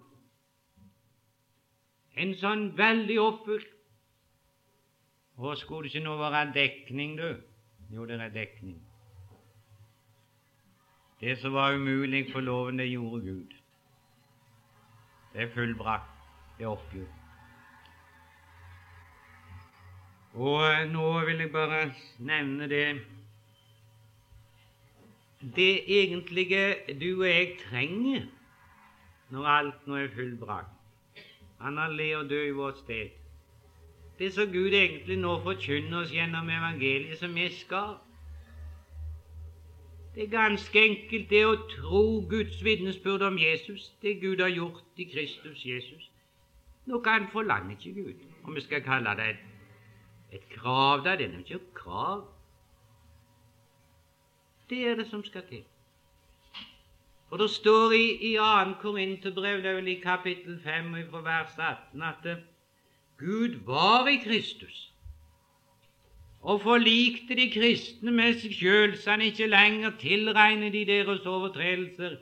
En 2.14 2.36
sånn 2.38 2.68
veldig 2.78 3.18
offer. 3.24 3.66
Å, 5.42 5.56
skulle 5.58 5.90
det 5.90 5.96
ikke 5.96 6.06
nå 6.06 6.20
være 6.22 6.46
dekning, 6.54 7.18
du? 7.18 7.42
Jo, 7.90 8.06
det 8.06 8.22
er 8.22 8.38
dekning. 8.38 8.78
Det 11.18 11.40
som 11.42 11.58
var 11.58 11.74
umulig 11.82 12.28
for 12.30 12.46
loven, 12.46 12.78
det 12.78 12.92
gjorde 12.92 13.26
Gud. 13.26 13.60
Det 15.34 15.42
er 15.42 15.50
fullbrakt, 15.54 16.10
det 16.58 16.64
er 16.64 16.70
oppgjort. 16.70 17.20
Og 20.34 20.60
eh, 20.66 20.86
nå 20.90 21.08
vil 21.26 21.42
jeg 21.44 21.52
bare 21.54 21.82
nevne 22.18 22.70
det 22.70 23.02
Det 25.56 25.74
egentlige 25.88 26.76
du 27.02 27.20
og 27.20 27.28
jeg 27.28 27.58
trenger 27.70 28.30
når 29.30 29.48
alt 29.50 29.88
nå 29.88 29.96
er 29.96 30.14
fullbrakt. 30.14 30.70
Han 31.60 31.78
har 31.78 31.90
le 31.90 32.18
og 32.18 32.30
dø 32.30 32.40
i 32.48 32.52
vårt 32.52 32.78
sted. 32.78 33.10
Det 34.20 34.34
som 34.34 34.52
Gud 34.52 34.74
egentlig 34.78 35.18
nå 35.18 35.40
forkynner 35.42 36.04
oss 36.04 36.12
gjennom 36.14 36.50
evangeliet, 36.50 37.18
som 37.20 37.34
vi 37.36 37.50
skal. 37.50 37.96
Det 40.16 40.24
er 40.24 40.30
ganske 40.30 40.82
enkelt 40.86 41.30
det 41.30 41.46
å 41.46 41.56
tro 41.70 42.04
Guds 42.30 42.60
vitnesbyrd 42.64 43.26
om 43.26 43.38
Jesus, 43.42 43.90
det 44.02 44.20
Gud 44.22 44.42
har 44.42 44.52
gjort 44.54 45.02
i 45.02 45.08
Kristus 45.10 45.66
Jesus. 45.66 46.10
Noe 46.86 47.02
han 47.10 47.26
forlanger 47.32 47.74
ikke 47.74 47.94
Gud, 47.98 48.22
om 48.44 48.54
vi 48.54 48.62
skal 48.62 48.84
kalle 48.86 49.16
det 49.18 49.30
et, 49.34 49.42
et 50.38 50.48
krav. 50.54 51.02
Det 51.04 51.16
er 51.16 51.38
ikke 51.40 51.56
et 51.56 51.74
krav. 51.74 52.28
Det 54.70 54.86
er 54.88 54.96
det 55.02 55.08
som 55.10 55.24
skal 55.26 55.48
til. 55.50 55.64
For 57.30 57.42
det 57.42 57.50
står 57.50 57.98
i, 57.98 58.06
i 58.30 58.36
2. 58.38 58.78
Korinterbrev, 58.82 59.66
er 59.66 59.88
i 59.88 60.00
kapittel 60.04 60.62
5 60.62 60.96
fra 61.10 61.22
vers 61.26 61.58
18, 61.58 62.02
at 62.02 62.44
Gud 63.18 63.64
var 63.66 64.08
i 64.08 64.20
Kristus 64.22 64.93
og 66.44 66.62
forlikte 66.62 67.36
de 67.40 67.48
kristne 67.54 68.12
med 68.12 68.36
seg 68.42 68.56
sjøl, 68.58 68.98
så 69.00 69.16
han 69.16 69.24
ikke 69.24 69.48
lenger 69.48 69.96
tilregner 70.00 70.74
de 70.74 70.84
deres 70.90 71.26
overtredelser, 71.30 72.18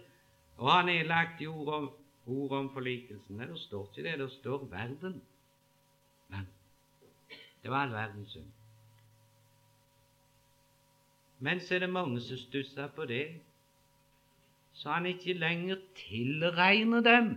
og 0.62 0.70
har 0.70 0.86
nedlagt 0.86 1.42
ord 1.50 1.74
om, 1.74 1.88
ord 2.30 2.54
om 2.60 2.70
forlikelsen. 2.74 3.40
Nei, 3.40 3.50
det 3.50 3.58
står 3.64 3.88
ikke 3.90 4.06
det, 4.06 4.20
det 4.22 4.30
står 4.36 4.68
verden. 4.70 5.16
Men 6.30 6.46
det 7.64 7.74
var 7.74 7.88
all 7.88 7.96
verdens 7.98 8.38
synd. 8.38 8.52
Men 11.42 11.60
så 11.60 11.76
er 11.76 11.80
det 11.80 11.90
mange 11.90 12.22
som 12.22 12.38
stusser 12.38 12.94
på 12.94 13.10
det, 13.10 13.26
så 14.78 14.94
han 14.94 15.10
ikke 15.10 15.34
lenger 15.34 15.82
tilregner 15.98 17.02
dem 17.02 17.34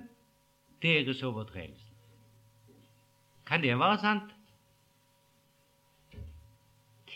deres 0.82 1.22
overtredelser. 1.22 1.92
Kan 3.48 3.62
det 3.62 3.78
være 3.78 3.98
sant? 4.00 4.34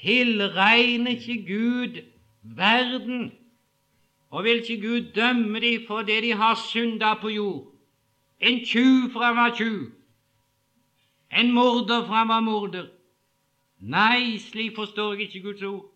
Tilregner 0.01 1.11
ikke 1.11 1.47
Gud 1.47 2.03
verden, 2.43 3.33
og 4.31 4.45
vil 4.45 4.63
ikke 4.63 4.81
Gud 4.89 5.13
dømme 5.13 5.61
dem 5.61 5.87
for 5.87 6.03
det 6.03 6.23
de 6.23 6.33
har 6.33 6.55
synda 6.55 7.15
på 7.15 7.29
jord. 7.29 7.73
En 8.41 8.65
tjuv 8.67 9.11
for 9.13 9.21
han 9.21 9.37
var 9.37 9.57
tjuv, 9.57 9.93
en 11.33 11.53
morder 11.53 12.07
for 12.07 12.15
han 12.15 12.29
var 12.29 12.41
morder. 12.41 12.87
Nei, 13.79 14.39
slik 14.39 14.75
forstår 14.77 15.13
jeg 15.13 15.21
ikke 15.23 15.43
Guds 15.43 15.63
ord. 15.63 15.95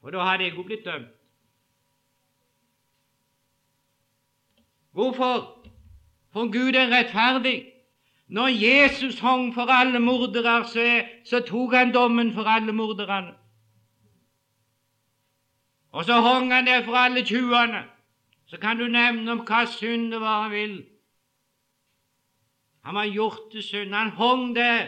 for 0.00 0.10
da 0.10 0.24
hadde 0.24 0.44
jeg 0.44 0.56
jo 0.56 0.62
blitt 0.62 0.84
dømt. 0.84 1.08
Hvorfor? 4.92 5.68
For 6.32 6.46
Gud 6.52 6.74
er 6.74 6.88
rettferdig. 6.98 7.69
Når 8.30 8.46
Jesus 8.46 9.18
hang 9.20 9.54
for 9.54 9.66
alle 9.66 9.98
mordere, 9.98 10.64
så, 10.68 11.02
så 11.24 11.40
tok 11.40 11.74
han 11.74 11.94
dommen 11.94 12.32
for 12.34 12.46
alle 12.46 12.72
morderne. 12.72 13.34
Og 15.90 16.04
så 16.04 16.20
hang 16.20 16.52
han 16.52 16.66
der 16.66 16.84
for 16.84 16.94
alle 16.94 17.24
tjuvene. 17.26 17.82
Så 18.46 18.56
kan 18.56 18.78
du 18.78 18.86
nevne 18.86 19.32
om 19.32 19.42
hva 19.46 19.64
synd 19.66 20.12
det 20.12 20.20
var 20.20 20.42
han 20.42 20.50
vil. 20.50 20.76
Han 22.84 22.94
var 22.94 23.10
gjort 23.10 23.50
til 23.52 23.62
synd. 23.62 23.94
Han 23.94 24.10
hang 24.10 24.56
der 24.56 24.86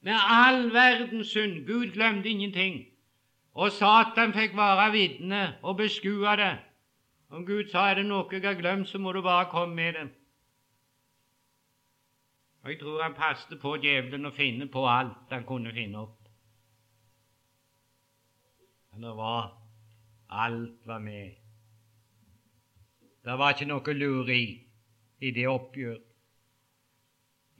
med 0.00 0.16
all 0.16 0.72
verdens 0.72 1.26
synd. 1.26 1.66
Gud 1.66 1.92
glemte 1.92 2.28
ingenting. 2.28 2.84
Og 3.54 3.72
Satan 3.72 4.32
fikk 4.32 4.56
være 4.56 4.92
vitne 4.92 5.54
og 5.62 5.76
beskue 5.76 6.36
det. 6.36 6.56
Om 7.30 7.46
Gud 7.46 7.68
sa 7.70 7.90
er 7.90 8.00
det 8.00 8.06
noe 8.06 8.26
jeg 8.32 8.42
har 8.44 8.54
glemt, 8.54 8.88
så 8.88 8.98
må 8.98 9.12
du 9.12 9.22
bare 9.22 9.50
komme 9.50 9.74
med 9.74 9.92
det. 9.92 10.08
Og 12.64 12.70
Jeg 12.70 12.80
tror 12.80 13.02
han 13.02 13.14
passet 13.14 13.60
på 13.60 13.74
djevelen 13.76 14.24
å 14.24 14.32
finne 14.32 14.66
på 14.72 14.86
alt 14.88 15.32
han 15.34 15.44
kunne 15.44 15.72
finne 15.76 16.00
opp. 16.00 16.28
Men 18.92 19.04
det 19.04 19.16
var 19.18 19.50
alt 20.32 20.86
var 20.88 21.02
med. 21.04 21.34
Det 23.24 23.36
var 23.38 23.52
ikke 23.52 23.68
noe 23.68 23.94
luri 23.98 24.44
i 25.20 25.30
det 25.36 25.44
oppgjør. 25.48 25.98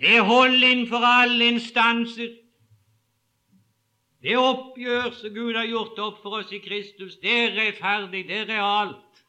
Det 0.01 0.23
holder 0.25 0.71
innenfor 0.71 1.05
alle 1.05 1.51
instanser. 1.53 2.33
Det 4.25 4.39
oppgjør 4.41 5.11
som 5.19 5.37
Gud 5.37 5.53
har 5.57 5.69
gjort 5.69 6.01
opp 6.01 6.23
for 6.23 6.39
oss 6.41 6.53
i 6.53 6.63
Kristus, 6.65 7.19
det 7.21 7.37
er 7.43 7.55
rettferdig, 7.59 8.25
det 8.29 8.41
er 8.41 8.51
realt. 8.55 9.23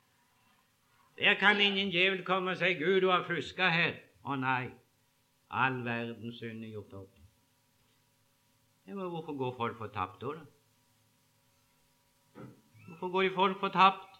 Der 1.19 1.35
kan 1.39 1.59
ingen 1.61 1.91
djevel 1.91 2.23
komme 2.23 2.51
og 2.51 2.57
si 2.57 2.73
'Gud, 2.73 3.01
du 3.01 3.09
har 3.11 3.27
fuska 3.27 3.69
her'. 3.69 3.99
Å 4.23 4.35
nei. 4.35 4.71
All 5.49 5.83
verdens 5.85 6.39
synd 6.39 6.63
er 6.63 6.73
gjort 6.73 6.93
opp. 6.93 7.21
Ja, 8.87 8.93
men 8.93 9.09
hvorfor 9.09 9.37
går 9.37 9.55
folk 9.57 9.77
fortapt 9.77 10.21
da? 10.21 10.27
da? 10.27 10.45
Hvorfor 12.87 13.11
går 13.11 13.21
de 13.21 13.31
folk 13.35 13.59
fortapt? 13.59 14.11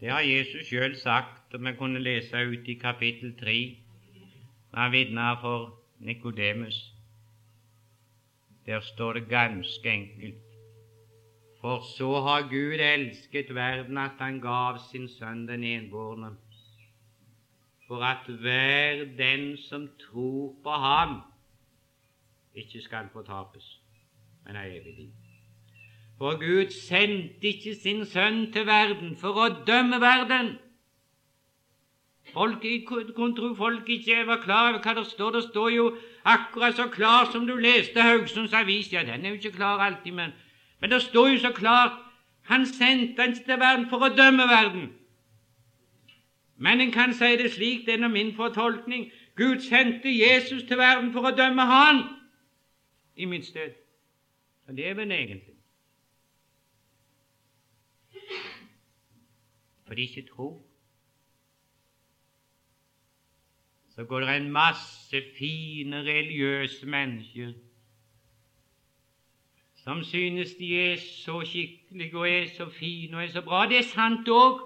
Det 0.00 0.10
har 0.12 0.20
Jesus 0.20 0.66
sjøl 0.66 0.96
sagt, 1.00 1.54
og 1.54 1.64
vi 1.64 1.72
kunne 1.78 1.98
lese 1.98 2.36
ut 2.36 2.68
i 2.68 2.74
kapittel 2.74 3.36
3, 3.38 3.78
når 4.72 4.80
han 4.80 4.92
vitna 4.92 5.34
for 5.40 5.78
Nikodemus. 5.98 6.92
Der 8.66 8.80
står 8.80 9.12
det 9.12 9.28
ganske 9.28 9.90
enkelt 9.90 10.43
for 11.64 11.80
så 11.96 12.20
har 12.20 12.42
Gud 12.48 12.80
elsket 12.80 13.54
verden 13.54 13.98
at 13.98 14.18
han 14.18 14.40
gav 14.40 14.76
sin 14.90 15.06
sønn 15.08 15.46
den 15.48 15.62
enbårne, 15.64 16.34
for 17.86 18.04
at 18.04 18.28
hver 18.28 19.04
den 19.16 19.56
som 19.56 19.86
tror 20.02 20.52
på 20.64 20.74
ham, 20.82 21.14
ikke 22.54 22.82
skal 22.84 23.08
fortapes, 23.12 23.80
men 24.44 24.60
er 24.60 24.76
evig 24.76 24.94
liv. 24.98 25.08
For 26.18 26.36
Gud 26.44 26.70
sendte 26.70 27.48
ikke 27.54 27.74
sin 27.80 28.04
sønn 28.12 28.52
til 28.52 28.68
verden 28.68 29.16
for 29.16 29.40
å 29.46 29.48
dømme 29.64 30.04
verden. 30.04 30.58
Folk, 32.36 32.60
kunne 33.16 33.36
tro 33.40 33.54
folk 33.56 33.88
ikke 33.88 34.26
var 34.28 34.44
klar 34.44 34.74
over 34.74 34.84
hva 34.84 35.00
det 35.00 35.10
står. 35.16 35.38
Det 35.40 35.46
står 35.48 35.72
jo 35.80 35.90
akkurat 36.24 36.76
så 36.76 36.90
klar 36.92 37.32
som 37.32 37.48
du 37.48 37.56
leste 37.56 38.04
Haugesunds 38.04 38.52
Avis. 38.52 38.92
Ja, 38.92 39.00
den 39.08 39.24
er 39.24 39.32
jo 39.32 39.40
ikke 39.40 39.56
klar 39.56 39.80
alltid, 39.80 40.12
men 40.12 40.42
men 40.80 40.90
det 40.90 41.02
står 41.02 41.28
jo 41.28 41.38
så 41.38 41.52
klart 41.52 41.92
han 42.44 42.66
sendte 42.66 43.22
han 43.22 43.34
til 43.34 43.60
verden 43.60 43.86
for 43.88 44.04
å 44.04 44.12
dømme 44.12 44.44
verden. 44.48 44.90
Men 46.56 46.80
en 46.80 46.92
kan 46.92 47.14
si 47.14 47.36
det 47.40 47.52
slik, 47.52 47.86
det 47.86 47.96
er 47.96 48.08
min 48.08 48.34
fortolkning 48.36 49.10
Gud 49.36 49.60
sendte 49.60 50.12
Jesus 50.12 50.62
til 50.62 50.78
verden 50.78 51.12
for 51.12 51.26
å 51.26 51.34
dømme 51.34 51.64
han 51.66 52.04
i 53.16 53.26
mitt 53.26 53.46
sted. 53.46 53.74
Og 54.68 54.76
det 54.76 54.88
er 54.88 54.94
vel 54.94 55.10
egentlig 55.10 55.54
For 59.84 59.94
de 59.94 60.02
ikke 60.02 60.22
tror. 60.30 60.62
Så 63.94 64.04
går 64.04 64.20
det 64.20 64.36
en 64.36 64.52
masse 64.52 65.20
fine 65.38 66.00
religiøse 66.02 66.86
mennesker 66.86 67.52
som 69.84 70.04
synes 70.04 70.54
de 70.58 70.92
er 70.92 70.96
så 70.96 71.42
skikkelige 71.44 72.16
og 72.16 72.30
er 72.30 72.46
så 72.56 72.70
fine 72.72 73.16
og 73.16 73.24
er 73.24 73.28
så 73.28 73.42
bra. 73.42 73.66
Det 73.68 73.78
er 73.78 73.90
sant 73.90 74.28
òg. 74.28 74.62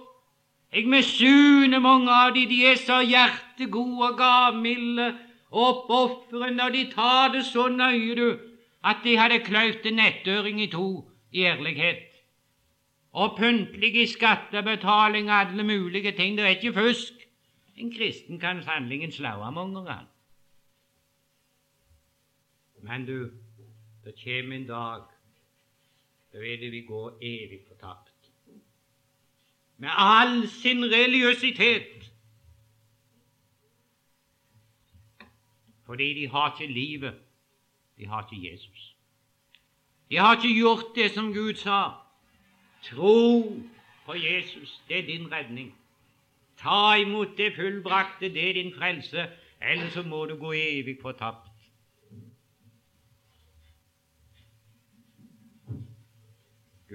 Jeg 0.72 0.87
misunner 0.87 1.81
mange 1.81 2.12
av 2.12 2.35
de, 2.35 2.44
De 2.46 2.59
er 2.66 2.76
så 2.76 3.00
hjertegode 3.02 4.11
og 4.11 4.18
gavmilde 4.18 5.09
og 5.50 5.64
oppofrende, 5.68 6.64
og 6.64 6.72
de 6.72 6.85
tar 6.92 7.33
det 7.33 7.44
så 7.44 7.68
nøye, 7.68 8.14
du, 8.14 8.38
at 8.85 9.00
de 9.04 9.16
hadde 9.16 9.40
kløyvd 9.44 9.87
en 9.87 9.98
nettøring 9.98 10.61
i 10.62 10.68
to 10.70 11.11
i 11.33 11.42
ærlighet. 11.44 12.04
Og 13.12 13.35
pyntlige 13.38 14.02
i 14.02 14.07
skattebetaling 14.07 15.31
og 15.31 15.40
alle 15.40 15.64
mulige 15.64 16.12
ting. 16.12 16.37
Det 16.37 16.44
er 16.44 16.54
ikke 16.61 16.72
fusk. 16.72 17.14
En 17.76 17.90
kristen 17.92 18.38
kan 18.38 18.62
sannelig 18.62 19.14
slå 19.14 19.50
mange 19.50 19.74
ganger. 19.74 20.07
Men 22.83 23.07
du, 23.07 23.31
det 24.09 24.16
kommer 24.25 24.57
en 24.57 24.66
dag 24.66 25.03
da 26.33 26.38
vil 26.38 26.73
vi 26.73 26.81
gå 26.81 27.18
evig 27.23 27.61
fortapt. 27.68 28.31
Med 29.77 29.88
all 29.92 30.49
sin 30.49 30.85
religiøsitet. 30.85 32.12
Fordi 35.87 36.14
de 36.14 36.29
har 36.29 36.61
ikke 36.61 36.73
livet, 36.73 37.14
de 37.99 38.07
har 38.07 38.29
ikke 38.33 38.53
Jesus. 38.53 38.97
De 40.11 40.16
har 40.16 40.37
ikke 40.37 40.59
gjort 40.59 40.85
det 40.94 41.11
som 41.11 41.33
Gud 41.33 41.55
sa. 41.55 41.90
Tro 42.83 43.42
på 44.07 44.14
Jesus, 44.14 44.83
det 44.88 44.99
er 44.99 45.07
din 45.07 45.33
redning. 45.33 45.75
Ta 46.57 46.94
imot 46.94 47.37
det 47.37 47.55
fullbrakte, 47.57 48.35
det 48.35 48.49
er 48.49 48.53
din 48.53 48.75
frelse, 48.75 49.31
ellers 49.62 49.92
så 49.92 50.03
må 50.03 50.27
du 50.27 50.37
gå 50.37 50.53
evig 50.53 50.99
fortapt. 51.03 51.47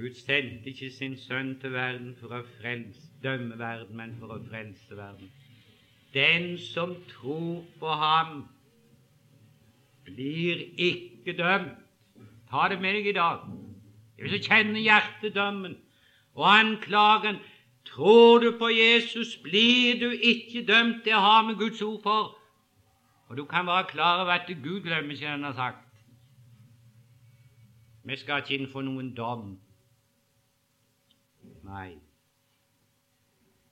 Gud 0.03 0.13
sendte 0.13 0.69
ikke 0.69 0.91
sin 0.91 1.13
sønn 1.17 1.53
til 1.61 1.71
verden 1.71 2.09
for 2.19 2.33
å 2.35 2.41
frelse, 2.57 3.05
dømme 3.23 3.55
verden, 3.55 3.95
men 3.95 4.17
for 4.19 4.33
å 4.35 4.39
frelse 4.49 4.97
verden. 4.97 5.29
Den 6.11 6.57
som 6.59 6.91
tror 7.07 7.61
på 7.79 7.93
ham, 8.01 8.41
blir 10.03 10.65
ikke 10.75 11.37
dømt. 11.37 11.79
Ta 12.51 12.67
det 12.67 12.81
med 12.83 12.99
deg 12.99 13.07
i 13.13 13.15
dag. 13.15 13.47
Hvis 14.19 14.35
vil 14.35 14.43
kjenne 14.43 14.83
hjertedømmen 14.83 15.79
og 16.35 16.51
anklagen. 16.51 17.39
Tror 17.87 18.43
du 18.43 18.51
på 18.59 18.73
Jesus, 18.75 19.37
blir 19.39 20.03
du 20.03 20.09
ikke 20.11 20.67
dømt. 20.67 21.05
Det 21.05 21.15
har 21.15 21.47
vi 21.47 21.55
Guds 21.63 21.81
ord 21.81 21.99
for. 22.03 22.37
Og 23.31 23.37
du 23.37 23.45
kan 23.45 23.71
være 23.71 23.87
klar 23.95 24.21
over 24.21 24.35
at 24.35 24.51
Gud 24.51 24.81
glemmer 24.81 25.15
ikke 25.15 25.25
det 25.25 25.31
han 25.31 25.43
har 25.43 25.53
sagt. 25.53 25.85
Vi 28.03 28.17
skal 28.19 28.43
ikke 28.43 28.59
inn 28.59 28.71
for 28.71 28.83
noen 28.83 29.15
dom. 29.15 29.53
Nei, 31.63 31.95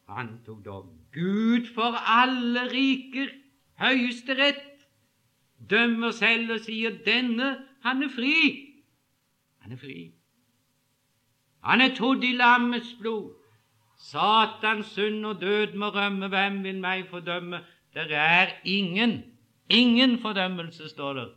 han 0.07 0.39
tok 0.45 0.65
dom. 0.65 0.89
Gud 1.13 1.67
for 1.75 1.95
alle 1.95 2.67
riker, 2.71 3.29
Høyesterett, 3.81 4.85
dømmer 5.69 6.11
selv 6.11 6.51
og 6.55 6.63
sier 6.65 6.95
denne, 7.05 7.51
han 7.83 8.03
er 8.03 8.11
fri. 8.13 8.35
Han 9.63 9.75
er 9.75 9.79
fri. 9.81 9.99
Han 11.65 11.81
er 11.81 11.95
trodd 11.97 12.23
i 12.23 12.33
lammets 12.37 12.93
blod. 12.99 13.33
Satans 14.01 14.93
synd 14.95 15.25
og 15.25 15.41
død 15.41 15.75
må 15.77 15.91
rømme, 15.93 16.27
hvem 16.27 16.63
vil 16.63 16.79
meg 16.81 17.05
fordømme? 17.09 17.61
Det 17.93 18.07
er 18.15 18.55
ingen, 18.63 19.21
ingen 19.69 20.17
fordømmelse, 20.19 20.89
står 20.89 21.13
det, 21.13 21.27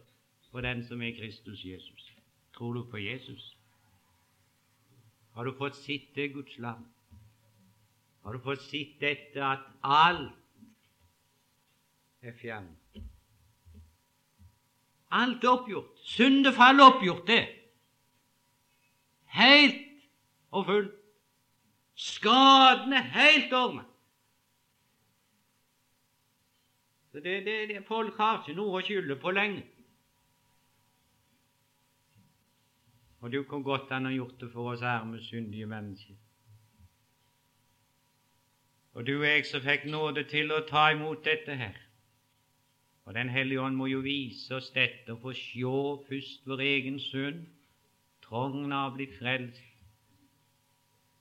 for 0.50 0.60
den 0.60 0.84
som 0.86 1.02
er 1.02 1.12
Kristus 1.18 1.64
Jesus. 1.64 2.12
Tror 2.54 2.72
du 2.72 2.84
på 2.90 2.96
Jesus? 2.96 3.56
Har 5.34 5.44
du 5.44 5.52
fått 5.58 5.76
sitte 5.76 6.28
Guds 6.28 6.58
lam? 6.58 6.84
Har 8.22 8.32
du 8.32 8.40
fått 8.40 8.62
sitte 8.62 9.02
dette 9.02 9.42
at 9.44 9.64
alt 9.82 10.32
er 12.22 12.36
fjernet? 12.38 13.02
Alt 15.14 15.44
er 15.44 15.50
oppgjort. 15.50 15.98
Syndefall 16.06 16.80
er 16.80 16.86
oppgjort, 16.86 17.26
det. 17.26 17.42
Helt 19.34 19.82
og 20.54 20.66
fullt. 20.70 20.94
Skadene 21.94 23.02
helt 23.14 23.52
ordna. 23.54 23.84
Det, 27.14 27.22
det, 27.22 27.68
det, 27.70 27.84
Folk 27.86 28.16
har 28.18 28.40
ikke 28.40 28.56
noe 28.58 28.80
å 28.80 28.82
skylde 28.82 29.14
på 29.22 29.30
lenger. 29.34 29.62
Og 33.24 33.32
du, 33.32 33.42
hvor 33.48 33.62
godt 33.62 33.88
han 33.88 34.04
har 34.04 34.12
gjort 34.12 34.40
det 34.40 34.50
for 34.52 34.70
oss 34.74 34.82
arme, 34.84 35.16
syndige 35.22 35.66
mennesker. 35.66 36.14
Og 38.92 39.06
du 39.06 39.14
og 39.14 39.24
jeg 39.24 39.46
som 39.48 39.62
fikk 39.64 39.86
nåde 39.88 40.26
til 40.28 40.52
å 40.52 40.58
ta 40.68 40.82
imot 40.92 41.24
dette 41.24 41.56
her. 41.56 41.78
Og 43.04 43.14
Den 43.16 43.32
hellige 43.32 43.62
ånd 43.64 43.80
må 43.80 43.88
jo 43.88 44.02
vise 44.04 44.52
oss 44.58 44.68
dette 44.76 45.16
og 45.16 45.24
få 45.24 45.32
sjå 45.40 45.80
først 46.04 46.44
vår 46.52 46.64
egen 46.66 47.00
synd, 47.00 47.46
trangen 48.28 48.76
av 48.76 48.92
å 48.92 48.94
bli 48.98 49.08
frelst, 49.16 49.62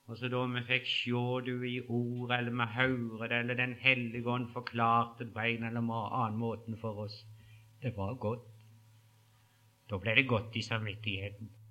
Og 0.06 0.18
så 0.20 0.28
da 0.28 0.44
vi 0.44 0.66
fikk 0.68 0.86
sjå 0.92 1.26
du 1.48 1.54
i 1.64 1.80
ord, 1.88 2.36
eller 2.36 2.52
vi 2.52 2.70
høre 2.76 3.28
det, 3.28 3.40
eller 3.40 3.54
Den 3.54 3.76
hellige 3.80 4.28
ånd 4.28 4.50
forklarte 4.52 5.24
på 5.24 5.40
en 5.40 5.64
eller 5.64 5.80
annen 5.80 6.38
måte 6.38 6.76
for 6.76 7.06
oss, 7.08 7.24
det 7.80 7.96
var 7.96 8.14
godt. 8.20 8.44
Da 9.88 9.96
ble 9.96 10.20
det 10.20 10.28
godt 10.28 10.56
i 10.56 10.62
samvittigheten. 10.62 11.63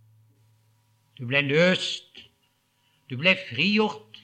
Du 1.17 1.25
ble 1.29 1.41
løst. 1.45 2.23
Du 3.09 3.17
ble 3.17 3.35
frigjort. 3.49 4.19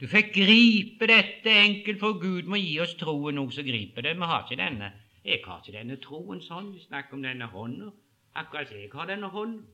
Du 0.00 0.06
fikk 0.08 0.34
gripe 0.36 1.08
dette 1.08 1.52
enkelt, 1.52 2.00
for 2.00 2.18
Gud 2.20 2.48
må 2.48 2.58
gi 2.60 2.78
oss 2.84 2.94
troen 3.00 3.36
noe 3.38 3.52
så 3.52 3.64
griper 3.64 4.04
det. 4.04 4.16
Vi 4.16 4.28
har 4.30 4.44
ikke 4.44 4.60
denne. 4.60 4.92
Jeg 5.24 5.40
har 5.44 5.62
ikke 5.62 5.76
denne 5.76 5.96
troen 6.00 6.42
sånn. 6.44 6.72
Vi 6.74 6.84
snakker 6.84 7.16
om 7.16 7.24
denne 7.24 7.48
hånda. 7.52 7.90
Akkurat 8.36 8.72
jeg 8.72 8.90
har 8.92 9.08
denne 9.08 9.32
hånda. 9.32 9.64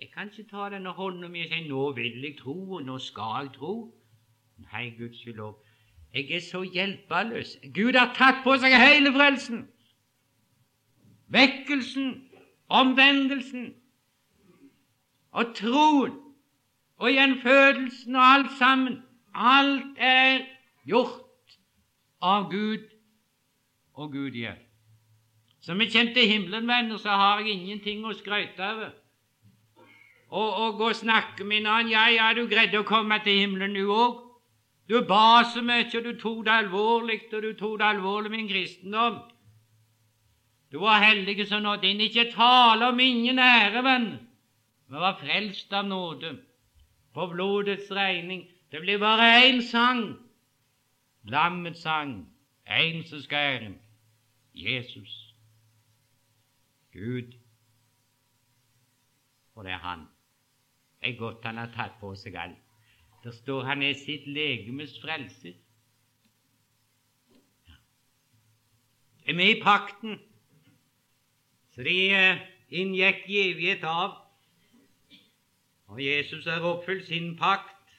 Jeg 0.00 0.08
kan 0.14 0.30
ikke 0.32 0.48
ta 0.48 0.70
denne 0.72 0.94
hånda 0.96 1.28
mi 1.28 1.42
og 1.44 1.50
si 1.50 1.68
'nå 1.68 1.92
vil 1.92 2.22
jeg 2.24 2.38
tro', 2.38 2.74
og 2.76 2.82
'nå 2.84 2.98
skal 2.98 3.44
jeg 3.44 3.52
tro'. 3.58 3.92
Nei, 4.72 4.90
Guds 4.98 5.26
lov. 5.26 5.58
Jeg 6.14 6.30
er 6.30 6.40
så 6.40 6.62
hjelpeløs. 6.62 7.58
Gud 7.74 7.92
har 7.92 8.14
tatt 8.14 8.42
på 8.44 8.56
seg 8.56 8.72
hele 8.72 9.12
frelsen. 9.12 9.68
Vekkelsen, 11.28 12.30
omvendelsen 12.68 13.74
og 15.32 15.54
troen 15.54 16.16
og 17.00 17.12
gjenfødelsen 17.12 18.16
og 18.16 18.24
alt 18.34 18.56
sammen. 18.58 19.02
Alt 19.34 19.96
er 19.96 20.42
gjort 20.86 21.56
av 22.22 22.50
Gud 22.50 22.88
og 23.94 24.12
Gud 24.12 24.30
gjør. 24.30 24.58
Som 25.60 25.80
kommer 25.92 26.14
til 26.14 26.28
himmelen, 26.28 26.68
venner, 26.68 26.96
så 26.96 27.08
har 27.08 27.40
jeg 27.40 27.52
ingenting 27.52 28.04
å 28.04 28.14
skryte 28.16 28.64
av. 28.64 28.82
og, 30.30 30.54
og 30.54 30.78
gå 30.78 30.88
og 30.88 30.96
snakke 30.96 31.44
med 31.44 31.60
en 31.60 31.66
annen. 31.66 31.92
Ja, 31.92 32.06
ja, 32.08 32.32
du 32.34 32.46
greide 32.48 32.80
å 32.80 32.86
komme 32.88 33.18
til 33.24 33.38
himmelen, 33.42 33.74
du 33.74 33.90
òg. 33.92 34.30
Du 34.88 35.04
ba 35.06 35.44
så 35.44 35.62
mye, 35.62 35.86
og 35.98 36.04
du 36.04 36.16
tok 36.18 36.44
det 36.46 36.52
alvorlig, 36.52 37.20
og 37.32 37.42
du 37.42 37.52
tok 37.54 37.78
det 37.78 37.86
alvorlig 37.86 38.38
en 38.38 38.48
kristendom. 38.48 39.20
Du 40.72 40.78
var 40.78 41.02
heldig 41.02 41.46
som 41.46 41.62
nådde 41.62 41.86
inn. 41.86 42.00
Ikke 42.00 42.30
tale 42.32 42.88
om 42.88 43.00
ingen 43.00 43.38
ære, 43.38 43.84
venn. 43.84 44.08
Vi 44.90 44.96
var 44.96 45.18
frelst 45.20 45.72
av 45.72 45.84
nåde, 45.86 46.32
på 47.14 47.26
blodets 47.26 47.90
regning. 47.90 48.48
Det 48.70 48.80
blir 48.80 48.98
bare 48.98 49.28
én 49.42 49.60
sang, 49.62 50.16
lammets 51.22 51.82
sang, 51.82 52.26
én 52.66 53.04
som 53.06 53.20
skal 53.22 53.38
æren. 53.38 53.76
Jesus. 54.54 55.34
Gud. 56.92 57.32
For 59.54 59.62
det 59.62 59.72
er 59.72 59.78
Han. 59.78 60.08
Det 61.00 61.14
er 61.14 61.18
godt 61.18 61.44
han 61.44 61.56
har 61.56 61.70
tatt 61.76 61.94
på 62.00 62.10
seg 62.14 62.34
alt. 62.36 62.58
Der 63.22 63.30
står 63.30 63.62
han 63.64 63.82
er 63.82 63.94
sitt 63.94 64.26
legemes 64.26 64.98
frelse. 65.00 65.54
Det 69.20 69.30
er 69.30 69.34
med 69.34 69.56
i 69.56 69.62
pakten, 69.62 70.18
så 71.70 71.82
de 71.86 71.94
eh, 72.10 72.42
inngikk 72.68 73.28
i 73.28 73.38
evighet 73.50 73.84
av. 73.86 74.29
Og 75.90 75.98
Jesus 76.04 76.46
har 76.46 76.62
oppfylt 76.62 77.06
sin 77.06 77.36
pakt, 77.36 77.94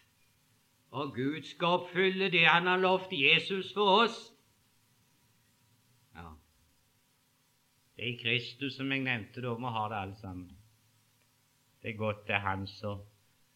og 0.92 1.16
Gud 1.16 1.44
skal 1.44 1.68
oppfylle 1.68 2.30
det 2.32 2.46
han 2.48 2.68
har 2.68 2.78
lovt 2.78 3.12
Jesus 3.12 3.74
for 3.74 4.04
oss. 4.04 4.18
Ja. 6.16 6.30
Det 7.96 8.10
er 8.10 8.18
Kristus 8.24 8.76
som 8.80 8.92
jeg 8.92 9.04
nevnte, 9.04 9.44
da 9.44 9.56
må 9.60 9.72
ha 9.76 9.90
det 9.92 10.00
alle 10.00 10.16
sammen. 10.22 10.58
Det 11.82 11.92
er 11.92 11.98
godt 11.98 12.28
det 12.28 12.36
er 12.36 12.40
Han 12.40 12.68
som, 12.68 13.02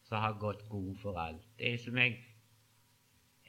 som 0.03 0.17
har 0.17 0.39
gått 0.39 0.67
god 0.69 0.95
for 1.01 1.19
alt. 1.19 1.43
Det 1.59 1.73
er 1.73 1.77
som 1.77 1.97
jeg 1.97 2.17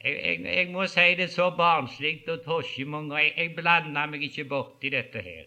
jeg, 0.03 0.13
jeg, 0.13 0.55
jeg 0.55 0.71
må 0.71 0.85
si 0.87 1.15
det 1.17 1.29
så 1.33 1.49
barnslig 1.57 2.29
og 2.29 2.43
tosjemonger. 2.45 3.17
Jeg, 3.17 3.33
jeg 3.37 3.55
blander 3.55 4.05
meg 4.05 4.23
ikke 4.23 4.45
borti 4.45 4.91
dette 4.93 5.21
her. 5.21 5.45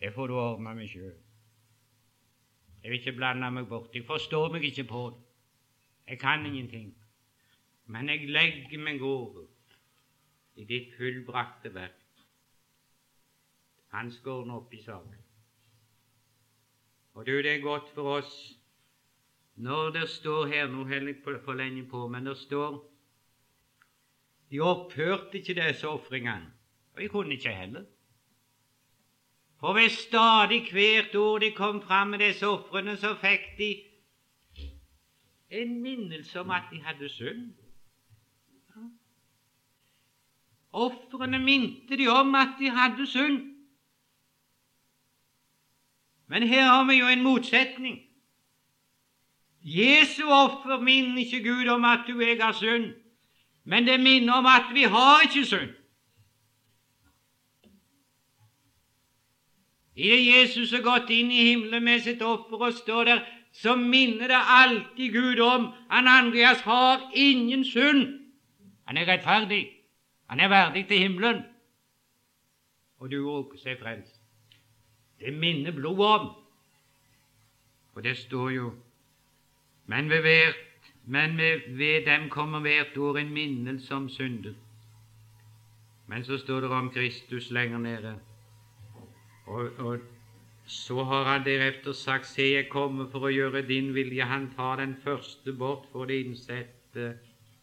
Det 0.00 0.14
får 0.14 0.26
du 0.26 0.36
ordne 0.38 0.74
meg 0.76 0.88
sjøl. 0.88 1.16
Jeg 2.82 2.90
vil 2.90 2.98
ikke 2.98 3.16
blande 3.16 3.50
meg 3.50 3.68
bort. 3.68 3.94
Jeg 3.94 4.04
forstår 4.08 4.52
meg 4.52 4.64
ikke 4.64 4.84
på 4.88 5.02
det. 5.14 5.22
Jeg 6.08 6.18
kan 6.18 6.46
ingenting. 6.46 6.94
Men 7.86 8.08
jeg 8.08 8.28
legger 8.28 8.78
meg 8.78 9.02
over 9.02 9.46
i 10.56 10.64
ditt 10.64 10.94
fullbrakte 10.96 11.74
verk. 11.74 11.98
Han 13.94 14.10
skal 14.14 14.40
ordne 14.42 14.56
opp 14.60 14.74
i 14.74 14.82
saken. 14.82 15.20
Og 17.14 17.26
du, 17.26 17.32
det 17.42 17.54
er 17.56 17.62
godt 17.62 17.90
for 17.94 18.16
oss 18.18 18.34
når 19.60 19.90
det 19.92 20.06
står 20.08 20.46
her 20.46 20.68
Nå 20.70 20.84
holder 20.88 21.10
jeg 21.12 21.40
for 21.44 21.58
lenge 21.58 21.82
på, 21.90 22.06
men 22.08 22.26
det 22.26 22.36
står 22.38 22.78
De 24.50 24.60
opphørte 24.60 25.38
ikke 25.38 25.54
disse 25.58 25.88
ofringene, 25.88 26.52
og 26.94 27.02
jeg 27.02 27.10
kunne 27.10 27.34
ikke 27.34 27.52
heller. 27.54 27.84
For 29.60 29.72
ved 29.72 29.88
stadig 29.88 30.72
hvert 30.72 31.14
år 31.14 31.38
de 31.38 31.50
kom 31.52 31.82
fram 31.82 32.06
med 32.06 32.18
disse 32.18 32.46
ofrene, 32.48 32.96
så 32.96 33.14
fikk 33.20 33.58
de 33.58 33.74
en 35.50 35.82
minnelse 35.82 36.40
om 36.40 36.50
at 36.50 36.62
de 36.72 36.80
hadde 36.82 37.08
synd. 37.08 37.52
Ofrene 40.72 41.38
minte 41.38 41.96
de 41.96 42.08
om 42.08 42.34
at 42.34 42.54
de 42.58 42.70
hadde 42.70 43.06
synd. 43.06 43.56
Men 46.26 46.42
her 46.42 46.62
har 46.62 46.84
vi 46.84 46.98
jo 46.98 47.06
en 47.06 47.22
motsetning. 47.22 47.98
Jesu 49.62 50.22
offer 50.24 50.80
minner 50.80 51.18
ikke 51.18 51.42
Gud 51.44 51.68
om 51.68 51.84
at 51.84 52.04
du 52.08 52.14
og 52.16 52.22
jeg 52.28 52.38
har 52.40 52.52
synd, 52.52 52.94
men 53.64 53.86
det 53.86 54.00
minner 54.00 54.32
om 54.32 54.46
at 54.46 54.74
vi 54.74 54.82
har 54.82 55.20
ikke 55.22 55.44
synd. 55.44 55.74
Idet 60.00 60.26
Jesus 60.26 60.70
har 60.72 60.80
gått 60.80 61.10
inn 61.12 61.28
i 61.28 61.50
himmelen 61.50 61.84
med 61.84 62.00
sitt 62.00 62.22
offer 62.24 62.62
og 62.70 62.72
står 62.72 63.04
der, 63.04 63.20
så 63.52 63.74
minner 63.76 64.30
det 64.30 64.38
alltid 64.38 65.12
Gud 65.12 65.40
om 65.44 65.66
at 65.90 66.06
Andreas 66.08 66.62
har 66.64 67.10
ingen 67.14 67.64
synd. 67.64 68.06
Han 68.88 68.96
er 68.96 69.08
rettferdig. 69.10 69.66
Han 70.30 70.40
er 70.40 70.48
verdig 70.48 70.86
til 70.88 70.98
himmelen. 70.98 71.42
Og 72.98 73.10
du 73.10 73.18
òg 73.28 73.56
sier 73.60 73.76
frelst. 73.80 74.16
Det 75.20 75.34
minner 75.36 75.74
blodet 75.76 76.06
om. 76.06 76.30
Og 77.94 78.04
det 78.04 78.16
står 78.16 78.50
jo 78.50 78.72
Men 79.86 80.10
ved, 80.10 80.20
hvert, 80.20 80.92
men 81.04 81.36
ved, 81.36 82.06
dem 82.06 82.28
kommer 82.30 82.60
hvert 82.60 82.96
år 82.96 83.18
en 83.18 83.32
minnelse 83.34 83.94
om 83.94 84.08
synder. 84.08 84.54
Men 86.06 86.24
så 86.24 86.38
står 86.38 86.60
det 86.60 86.70
om 86.70 86.90
Kristus 86.90 87.50
lenger 87.50 87.78
nede. 87.78 88.14
Og, 89.50 89.70
og 89.78 89.98
så 90.70 91.04
har 91.04 91.24
han 91.32 91.44
derefter 91.46 91.92
sagt, 91.92 92.26
Se, 92.30 92.44
jeg 92.52 92.68
kommer 92.70 93.08
for 93.10 93.26
å 93.26 93.32
gjøre 93.34 93.64
din 93.66 93.90
vilje. 93.94 94.26
Han 94.30 94.50
tar 94.54 94.78
den 94.78 94.94
første 95.02 95.54
bort 95.58 95.88
for 95.90 96.06
å 96.06 96.18
innsette 96.20 97.08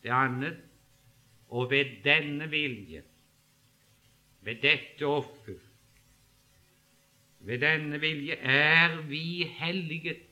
det 0.04 0.12
annet. 0.12 0.60
Og 1.48 1.72
ved 1.72 2.02
denne 2.04 2.50
vilje, 2.52 3.06
ved 4.44 4.60
dette 4.66 5.08
offer, 5.08 5.56
ved 7.48 7.64
denne 7.64 8.02
vilje 8.04 8.36
er 8.36 8.98
vi 9.08 9.48
helliget 9.48 10.26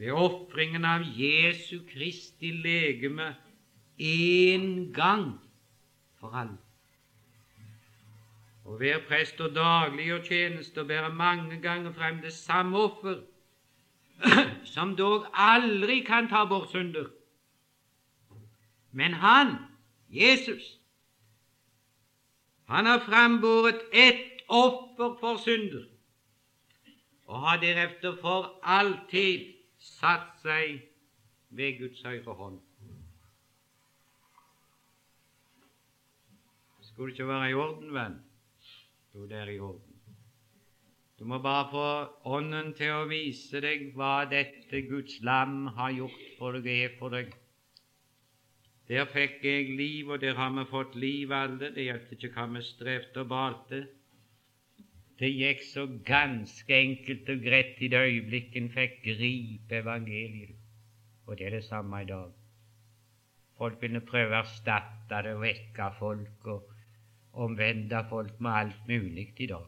ved 0.00 0.16
ofringen 0.16 0.86
av 0.88 1.04
Jesu 1.04 1.82
Kristi 1.86 2.54
legeme 2.64 3.34
én 4.00 4.88
gang 4.96 5.34
for 6.16 6.32
alle. 6.32 6.71
Og 8.72 8.78
hver 8.78 8.98
prest 9.08 9.40
og 9.40 9.50
daglig 9.54 10.04
gjør 10.06 10.22
tjeneste 10.24 10.80
og 10.80 10.86
bærer 10.88 11.12
mange 11.14 11.58
ganger 11.60 11.92
frem 11.92 12.22
det 12.22 12.32
samme 12.32 12.78
offer, 12.78 13.18
som 14.74 14.94
dog 14.96 15.26
aldri 15.34 15.98
kan 16.00 16.28
ta 16.28 16.44
bort 16.48 16.70
synder. 16.70 17.10
Men 18.92 19.12
han, 19.12 19.52
Jesus, 20.08 20.78
han 22.64 22.86
har 22.86 23.04
frambåret 23.04 23.84
ett 23.92 24.40
offer 24.48 25.18
for 25.20 25.36
synder, 25.36 25.84
og 27.26 27.40
har 27.40 27.60
deretter 27.60 28.16
for 28.24 28.58
alltid 28.62 29.52
satt 29.78 30.32
seg 30.40 30.80
ved 31.50 31.78
Guds 31.78 32.02
høyre 32.02 32.40
hånd. 32.40 32.60
Skulle 36.80 37.12
det 37.12 37.20
ikke 37.20 37.32
være 37.36 37.50
i 37.50 37.54
orden, 37.68 37.94
venn? 37.94 38.22
Jo, 39.14 39.26
det 39.26 39.42
i 39.52 39.58
orden. 39.58 39.92
Du 41.18 41.24
må 41.28 41.38
bare 41.38 41.68
få 41.70 41.88
Ånden 42.34 42.72
til 42.74 42.90
å 42.96 43.04
vise 43.10 43.60
deg 43.62 43.92
hva 43.94 44.24
dette 44.30 44.80
Guds 44.88 45.20
lam 45.22 45.68
har 45.76 45.92
gjort 45.94 46.22
for 46.38 46.56
deg, 46.56 46.68
er 46.86 46.96
for 46.98 47.14
deg. 47.14 47.34
Der 48.88 49.06
fikk 49.12 49.44
jeg 49.46 49.76
liv, 49.78 50.10
og 50.10 50.20
der 50.24 50.34
har 50.34 50.50
vi 50.56 50.64
fått 50.70 50.96
liv 50.98 51.30
alle. 51.32 51.70
Det 51.76 51.84
hjalp 51.86 52.10
ikke 52.16 52.32
hva 52.34 52.48
vi 52.56 52.64
strevde 52.66 53.22
og 53.22 53.30
balte. 53.30 53.82
Det 55.20 55.30
gikk 55.30 55.62
så 55.68 55.86
ganske 56.08 56.74
enkelt 56.74 57.28
og 57.30 57.44
greit 57.44 57.78
i 57.78 57.92
det 57.92 58.02
øyeblikket 58.08 58.58
en 58.58 58.72
fikk 58.74 58.98
gripe 59.06 59.78
evangeliet. 59.78 60.58
Og 61.28 61.38
det 61.38 61.46
er 61.46 61.58
det 61.60 61.64
samme 61.68 62.02
i 62.02 62.08
dag. 62.08 62.32
Folk 63.60 63.78
vil 63.84 64.00
prøve 64.08 64.34
å 64.34 64.42
erstatte 64.42 65.22
det 65.22 65.36
og 65.36 65.44
vekke 65.44 65.90
folk 66.00 66.48
og 66.50 66.71
omvende 67.32 68.06
folk 68.08 68.40
med 68.40 68.50
alt 68.50 68.88
mulig 68.88 69.32
i 69.36 69.46
dag. 69.46 69.66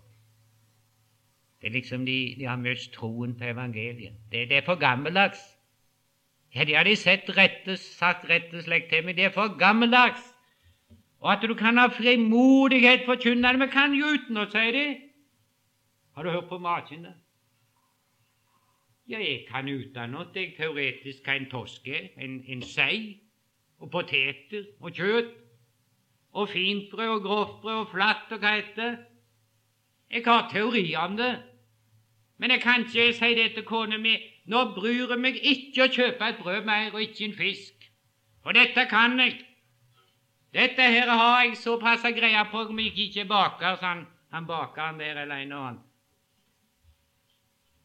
Det 1.60 1.68
er 1.68 1.72
liksom 1.72 2.06
de, 2.06 2.34
de 2.38 2.44
har 2.44 2.56
mist 2.56 2.92
troen 2.92 3.38
på 3.38 3.44
evangeliet. 3.44 4.12
Det, 4.32 4.48
det 4.48 4.56
er 4.56 4.64
for 4.64 4.74
gammeldags. 4.74 5.40
Ja, 6.54 6.64
det 6.64 6.76
har 6.76 6.84
de 6.84 6.96
sett 6.96 7.30
rette, 7.36 7.76
sagt 7.76 8.28
retteslekt 8.30 8.88
til, 8.92 9.04
meg. 9.04 9.16
det 9.16 9.24
er 9.24 9.32
for 9.32 9.58
gammeldags. 9.58 10.20
Og 11.20 11.32
at 11.32 11.48
du 11.48 11.54
kan 11.54 11.78
ha 11.78 11.86
frimodighet 11.86 13.06
forkynne 13.06 13.48
det, 13.48 13.58
men 13.58 13.68
kan 13.68 13.94
jo 13.96 14.12
utenat, 14.12 14.52
sier 14.52 14.72
det. 14.72 14.96
Har 16.14 16.22
du 16.22 16.30
hørt 16.30 16.48
på 16.48 16.58
maken? 16.58 17.06
Ja, 19.08 19.18
jeg 19.18 19.46
kan 19.48 19.68
utenat. 19.68 20.36
Jeg 20.36 20.52
teoretisk 20.56 21.24
hva 21.24 21.38
en 21.40 21.48
toske 21.50 22.10
en, 22.16 22.42
en 22.46 22.62
sei, 22.62 23.20
og 23.78 23.90
poteter 23.90 24.68
og 24.80 24.92
kjøtt, 24.92 25.32
og 26.34 26.48
fintbrød 26.48 27.08
og 27.08 27.22
grovtbrød 27.22 27.80
og 27.80 27.90
flatt 27.90 28.32
og 28.32 28.42
hva 28.42 28.54
heter 28.58 28.96
Jeg 30.10 30.22
har 30.26 30.48
teori 30.50 30.94
om 30.94 31.16
det, 31.16 31.32
men 32.38 32.50
jeg 32.50 32.60
kan 32.60 32.84
ikke 32.84 33.12
si 33.12 33.34
det 33.34 33.54
til 33.54 33.64
kona 33.64 33.98
mi. 33.98 34.16
Nå 34.46 34.64
bryr 34.74 35.08
jeg 35.10 35.18
meg 35.18 35.38
ikke 35.40 35.86
å 35.86 35.92
kjøpe 35.92 36.28
et 36.28 36.38
brød 36.42 36.66
mer 36.66 36.92
og 36.92 37.02
ikke 37.02 37.24
en 37.24 37.36
fisk, 37.38 37.86
for 38.42 38.52
dette 38.52 38.86
kan 38.90 39.18
jeg. 39.20 39.38
Dette 40.54 40.82
her 40.82 41.10
har 41.10 41.42
jeg 41.42 41.56
såpass 41.56 42.02
greie 42.02 42.44
på 42.50 42.66
om 42.68 42.78
jeg 42.78 42.92
ikke 43.06 43.24
baker, 43.24 43.78
sånn. 43.80 44.04
Han 44.34 44.46
baker 44.46 44.82
han 44.82 44.98
der 44.98 45.22
eller 45.22 45.36
en 45.36 45.52
og 45.52 45.66
annen. 45.66 45.82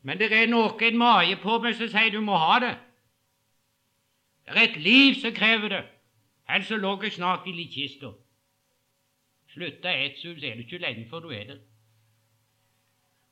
Men 0.02 0.20
det 0.20 0.32
er 0.34 0.48
noe 0.48 0.78
en 0.82 0.98
mage 0.98 1.36
på 1.42 1.58
meg 1.62 1.76
som 1.78 1.90
sier 1.92 2.12
du 2.14 2.22
må 2.22 2.38
ha 2.40 2.60
det. 2.64 2.76
Det 4.46 4.56
er 4.56 4.64
et 4.64 4.78
liv 4.82 5.18
som 5.22 5.34
krever 5.36 5.70
det, 5.70 5.84
ellers 6.50 6.70
lå 6.70 6.96
jeg 7.04 7.14
snart 7.18 7.48
i 7.48 7.54
likkista. 7.54 8.14
Slutta 9.54 9.94
et, 10.06 10.18
så 10.18 10.30
er 10.30 10.54
du 10.56 10.66
ikke 10.66 10.78
lenge 10.78 11.08
før 11.10 11.20
du 11.20 11.30
er 11.30 11.44
der. 11.44 11.60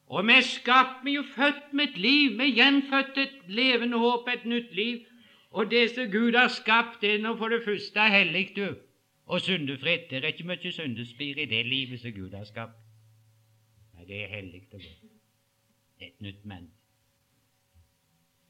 Og 0.08 0.28
vi 0.28 0.32
er 0.32 0.42
skapt, 0.42 1.04
vi 1.06 1.12
er 1.12 1.16
jo 1.16 1.24
født 1.36 1.74
med 1.74 1.84
et 1.88 1.98
liv, 1.98 2.38
vi 2.40 2.44
er 2.44 2.56
gjenfødt 2.56 3.18
et 3.18 3.38
levende 3.48 3.98
håp, 3.98 4.28
et 4.28 4.46
nytt 4.46 4.76
liv. 4.76 5.06
Og 5.52 5.72
det 5.72 5.90
som 5.90 6.12
Gud 6.12 6.36
har 6.36 6.48
skapt, 6.48 7.02
det 7.02 7.16
er 7.16 7.22
nå 7.22 7.36
for 7.38 7.50
det 7.50 7.64
første 7.66 8.10
hellig, 8.10 8.50
du 8.56 8.76
og 9.28 9.42
syndefritt. 9.42 10.10
Det 10.10 10.24
er 10.24 10.28
ikke 10.28 10.48
mye 10.48 10.72
syndespir 10.72 11.38
i 11.38 11.46
det 11.46 11.66
livet 11.66 12.00
som 12.00 12.12
Gud 12.12 12.32
har 12.32 12.44
skapt. 12.48 12.78
Nei, 13.94 14.06
det 14.08 14.24
er 14.24 14.28
hellig 14.28 14.62
og 14.64 14.72
godt. 14.72 14.92
Det 16.00 16.06
er 16.06 16.12
et 16.12 16.22
nytt 16.22 16.46
menneske. 16.46 16.74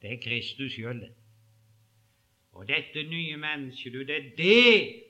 Det 0.02 0.12
er 0.14 0.22
Kristus 0.24 0.72
sjøl, 0.72 1.00
det. 1.02 1.14
Og 2.52 2.68
dette 2.68 3.04
nye 3.04 3.38
mennesket, 3.38 3.94
du, 3.94 4.00
det 4.00 4.16
er 4.16 4.30
det 4.38 5.07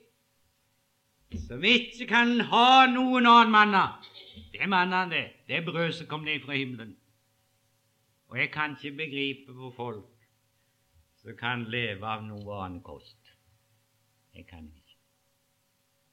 som 1.36 1.64
ikke 1.64 2.06
kan 2.08 2.40
ha 2.40 2.86
noen 2.88 3.26
annen 3.26 3.52
manna. 3.52 3.84
Det 4.52 4.62
er 4.62 4.70
mannen, 4.70 5.10
det. 5.10 5.24
Det 5.46 5.56
er 5.56 5.64
brød 5.64 5.92
som 5.92 6.06
kom 6.06 6.24
ned 6.24 6.40
fra 6.44 6.56
himmelen. 6.56 6.96
Og 8.28 8.38
jeg 8.38 8.50
kan 8.52 8.76
ikke 8.76 8.96
begripe 8.96 9.52
hvor 9.52 9.70
folk 9.76 10.04
som 11.22 11.36
kan 11.36 11.64
leve 11.64 12.06
av 12.06 12.22
noe 12.24 12.60
annen 12.64 12.82
kost. 12.82 13.32
Jeg 14.34 14.46
kan 14.46 14.64
ikke. 14.68 14.96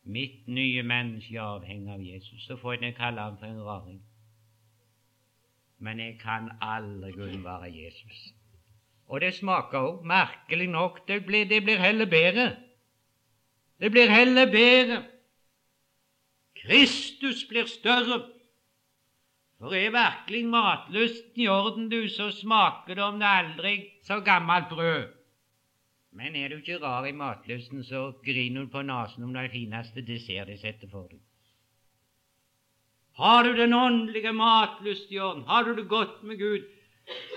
Mitt 0.05 0.47
nye 0.47 0.83
menneske 0.83 1.35
er 1.35 1.41
avhengig 1.41 1.93
av 1.93 2.03
Jesus. 2.03 2.45
Så 2.45 2.57
får 2.57 2.83
jeg 2.83 2.95
kalle 2.95 3.21
ham 3.21 3.37
for 3.39 3.45
en 3.45 3.63
raring. 3.63 4.01
Men 5.79 5.99
jeg 5.99 6.19
kan 6.19 6.51
aldri 6.61 7.11
unnvære 7.11 7.71
Jesus. 7.73 8.33
Og 9.07 9.21
det 9.21 9.33
smaker 9.33 9.79
òg, 9.79 10.05
merkelig 10.05 10.67
nok, 10.69 11.07
det 11.07 11.25
blir, 11.25 11.45
det 11.45 11.63
blir 11.63 11.77
heller 11.77 12.09
bedre. 12.09 12.55
Det 13.79 13.91
blir 13.91 14.09
heller 14.09 14.51
bedre. 14.51 15.03
Kristus 16.55 17.43
blir 17.49 17.65
større. 17.65 18.21
For 19.59 19.73
er 19.73 19.91
virkelig 19.91 20.45
matlysten 20.51 21.41
i 21.41 21.47
orden, 21.47 21.89
du, 21.89 22.09
så 22.09 22.31
smaker 22.31 22.95
det 22.95 23.03
om 23.03 23.19
det 23.19 23.27
aldri 23.27 23.75
så 24.03 24.19
gammelt 24.19 24.69
brød. 24.69 25.07
Men 26.11 26.35
er 26.35 26.47
du 26.49 26.55
ikke 26.55 26.79
rar 26.79 27.05
i 27.05 27.11
matlysten, 27.11 27.83
så 27.83 28.11
griner 28.23 28.65
du 28.65 28.71
på 28.71 28.81
nesen 28.81 29.23
om 29.23 29.33
det 29.33 29.51
fineste 29.51 30.03
dessert 30.05 30.47
de 30.47 30.57
setter 30.57 30.91
for 30.91 31.07
deg. 31.11 31.19
Har 33.15 33.43
du 33.43 33.53
den 33.55 33.73
åndelige 33.73 34.31
matlyst 34.35 35.11
i 35.11 35.19
orden, 35.19 35.43
har 35.47 35.63
du 35.63 35.75
det 35.75 35.87
godt 35.89 36.23
med 36.23 36.39
Gud, 36.39 36.63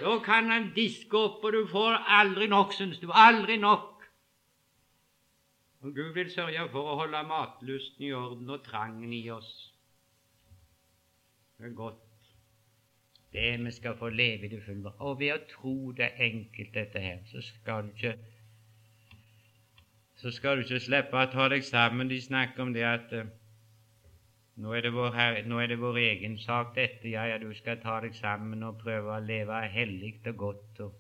så 0.01 0.19
kan 0.25 0.51
Han 0.51 0.73
diske 0.75 1.19
opp, 1.19 1.45
og 1.45 1.53
du 1.53 1.67
får 1.67 2.03
aldri 2.07 2.47
nok, 2.47 2.73
syns 2.73 2.99
du. 2.99 3.11
Aldri 3.13 3.57
nok. 3.57 3.98
Og 5.81 5.95
Gud 5.95 6.13
vil 6.15 6.31
sørge 6.31 6.65
for 6.73 6.91
å 6.91 6.97
holde 6.99 7.23
matlysten 7.29 8.09
i 8.09 8.13
orden 8.13 8.51
og 8.51 8.65
trangen 8.67 9.13
i 9.15 9.23
oss. 9.31 9.53
Det 11.59 11.71
er 11.71 11.75
godt. 11.75 12.05
Det 13.33 13.65
vi 13.65 13.71
skal 13.71 13.97
få 13.99 14.09
leve 14.09 14.47
i 14.47 14.51
det 14.55 14.63
fulle. 14.65 14.91
Og 14.99 15.19
ved 15.21 15.35
å 15.35 15.45
tro 15.51 15.93
det 15.93 16.11
enkelt, 16.19 16.75
dette 16.75 17.03
her, 17.03 17.23
så 17.31 17.43
skal 17.45 17.87
du 17.87 17.95
ikke 17.95 18.17
så 20.19 20.31
skal 20.35 20.57
du 20.57 20.65
ikke 20.65 20.81
slippe 20.83 21.15
å 21.15 21.29
ta 21.31 21.45
deg 21.53 21.63
sammen. 21.63 22.09
De 22.11 22.19
snakker 22.19 22.65
om 22.65 22.73
det 22.75 22.83
at 22.83 23.13
uh, 23.15 23.29
nå, 24.59 24.73
er 24.75 24.89
det 24.89 24.91
vår, 24.97 25.19
nå 25.47 25.61
er 25.63 25.71
det 25.71 25.79
vår 25.79 26.01
egen 26.03 26.35
sak, 26.43 26.73
dette. 26.75 27.07
Ja, 27.13 27.29
ja, 27.31 27.37
du 27.39 27.53
skal 27.55 27.79
ta 27.85 28.01
deg 28.03 28.17
sammen 28.19 28.65
og 28.67 28.81
prøve 28.81 29.15
å 29.15 29.23
leve 29.23 29.61
hellig 29.71 30.17
og 30.27 30.41
godt. 30.43 30.81
Og, 30.89 30.97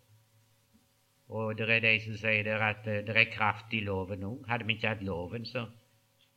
og 1.29 1.59
det 1.59 1.69
er 1.69 1.83
de 1.85 1.95
som 2.01 2.17
sier 2.17 2.45
der 2.47 2.63
at 2.65 2.87
uh, 2.89 3.01
det 3.05 3.17
er 3.17 3.33
kraft 3.33 3.75
i 3.77 3.83
loven 3.85 4.23
nå. 4.25 4.33
Hadde 4.49 4.67
vi 4.67 4.79
ikke 4.79 4.95
hatt 4.95 5.05
loven, 5.05 5.45
så, 5.47 5.67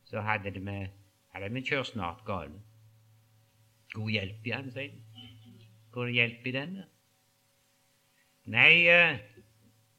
så 0.03 0.23
hadde, 0.27 0.51
det 0.51 0.63
med, 0.63 0.91
hadde 1.35 1.51
vi 1.53 1.63
kjørt 1.63 1.93
snart 1.93 2.25
gale. 2.27 2.59
God 3.93 4.11
hjelp 4.11 4.47
i 4.47 4.55
den, 4.55 4.71
sier 4.71 4.91
de. 4.91 5.29
God 5.91 6.11
hjelp 6.11 6.47
i 6.47 6.55
den? 6.55 6.81
Nei, 8.51 8.73
uh, 8.91 9.15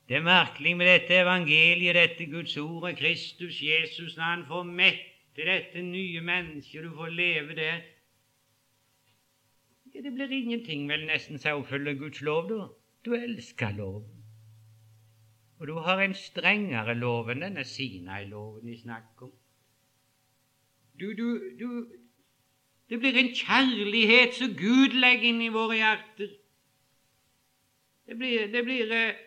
det 0.08 0.18
er 0.18 0.28
merkelig 0.28 0.76
med 0.76 0.90
dette 0.90 1.22
evangeliet, 1.22 1.96
dette 1.96 2.28
Guds 2.28 2.56
ord, 2.60 2.90
og 2.90 2.96
Kristus 2.98 3.62
Jesus, 3.64 4.16
når 4.16 4.24
han 4.24 4.46
får 4.48 4.62
mette 4.68 5.46
dette 5.46 5.82
nye 5.82 6.20
mennesket, 6.20 6.84
du 6.84 6.92
får 6.96 7.14
leve 7.16 7.56
det. 7.56 7.74
Ja, 9.94 10.00
Det 10.00 10.12
blir 10.12 10.32
ingenting 10.32 10.88
vel 10.88 11.06
nesten 11.08 11.40
så 11.40 11.56
å 11.56 11.64
følge 11.64 11.94
Guds 12.00 12.20
lov, 12.20 12.50
da. 12.50 12.66
Du 13.04 13.14
elsker 13.16 13.72
loven. 13.76 14.11
Og 15.62 15.68
du 15.68 15.76
har 15.78 16.00
en 16.02 16.14
strengere 16.18 16.94
lov 16.98 17.28
enn 17.30 17.44
denne 17.44 17.62
Sinai-loven 17.62 18.66
de 18.66 18.72
snakker 18.80 19.28
om. 19.28 19.34
Du, 20.98 21.12
du, 21.14 21.28
du, 21.60 21.68
det 22.90 22.98
blir 22.98 23.14
en 23.20 23.30
kjærlighet 23.30 24.34
som 24.34 24.56
Gud 24.58 24.98
legger 24.98 25.28
inn 25.30 25.38
i 25.46 25.52
våre 25.54 25.78
hjerter. 25.78 26.34
Det 28.10 28.18
blir, 28.18 28.50
det 28.50 28.64
blir 28.66 28.90
eh, 28.90 29.22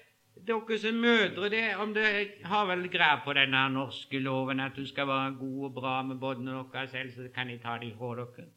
dere 0.52 0.82
som 0.84 1.00
mødre, 1.08 1.50
det, 1.56 1.64
om 1.80 1.96
det 1.96 2.12
har 2.52 2.68
vel 2.68 2.84
greie 2.92 3.24
på 3.24 3.40
denne 3.40 3.64
norske 3.72 4.20
loven, 4.20 4.60
at 4.60 4.76
du 4.76 4.84
skal 4.92 5.08
være 5.08 5.34
god 5.40 5.66
og 5.70 5.74
bra 5.80 5.98
med 6.04 6.20
båndene 6.20 6.66
deres, 6.74 6.92
selv, 6.92 7.16
så 7.16 7.32
kan 7.36 7.50
jeg 7.50 7.64
ta 7.64 7.80
dem 7.80 7.96
fra 7.96 8.12
dere. 8.20 8.50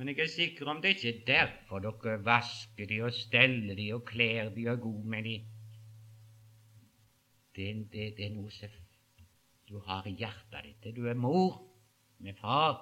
Men 0.00 0.08
jeg 0.08 0.24
er 0.24 0.36
sikker 0.40 0.72
om 0.72 0.80
det 0.80 0.96
ikke 0.96 1.18
er 1.18 1.24
derfor 1.34 1.84
dere 1.84 2.22
vasker 2.24 2.88
de 2.88 3.04
og 3.04 3.12
steller 3.12 3.76
de 3.76 3.92
og 3.92 4.06
kler 4.08 4.48
de 4.56 4.70
og 4.70 4.78
er 4.78 4.86
gode 4.88 5.08
med 5.20 5.28
de. 5.28 5.42
Det, 7.56 7.68
det, 7.92 8.14
det 8.16 8.26
er 8.26 8.34
noe 8.34 8.50
som 8.50 8.80
du 9.68 9.78
har 9.86 10.06
i 10.08 10.14
hjertet 10.16 10.64
ditt. 10.64 10.96
Du 10.96 11.06
er 11.08 11.14
mor 11.14 11.60
med 12.18 12.34
far. 12.40 12.80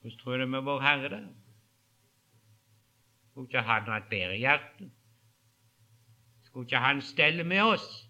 Hvordan 0.00 0.18
tror 0.18 0.36
du 0.36 0.46
med 0.46 0.60
Vår 0.60 0.80
Herre, 0.80 1.08
det? 1.08 1.28
Skulle 3.30 3.48
ikke 3.48 3.62
han 3.62 3.82
ha 3.82 3.96
et 3.96 4.10
bedre 4.10 4.36
hjerte? 4.36 4.90
Skulle 6.44 6.66
ikke 6.66 6.78
Han 6.78 7.02
stelle 7.02 7.44
med 7.44 7.62
oss? 7.62 8.08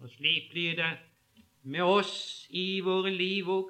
Og 0.00 0.10
slik 0.10 0.50
blir 0.50 0.76
det 0.76 0.98
med 1.62 1.82
oss 1.82 2.46
i 2.50 2.80
våre 2.80 3.10
liv 3.10 3.48
òg. 3.48 3.68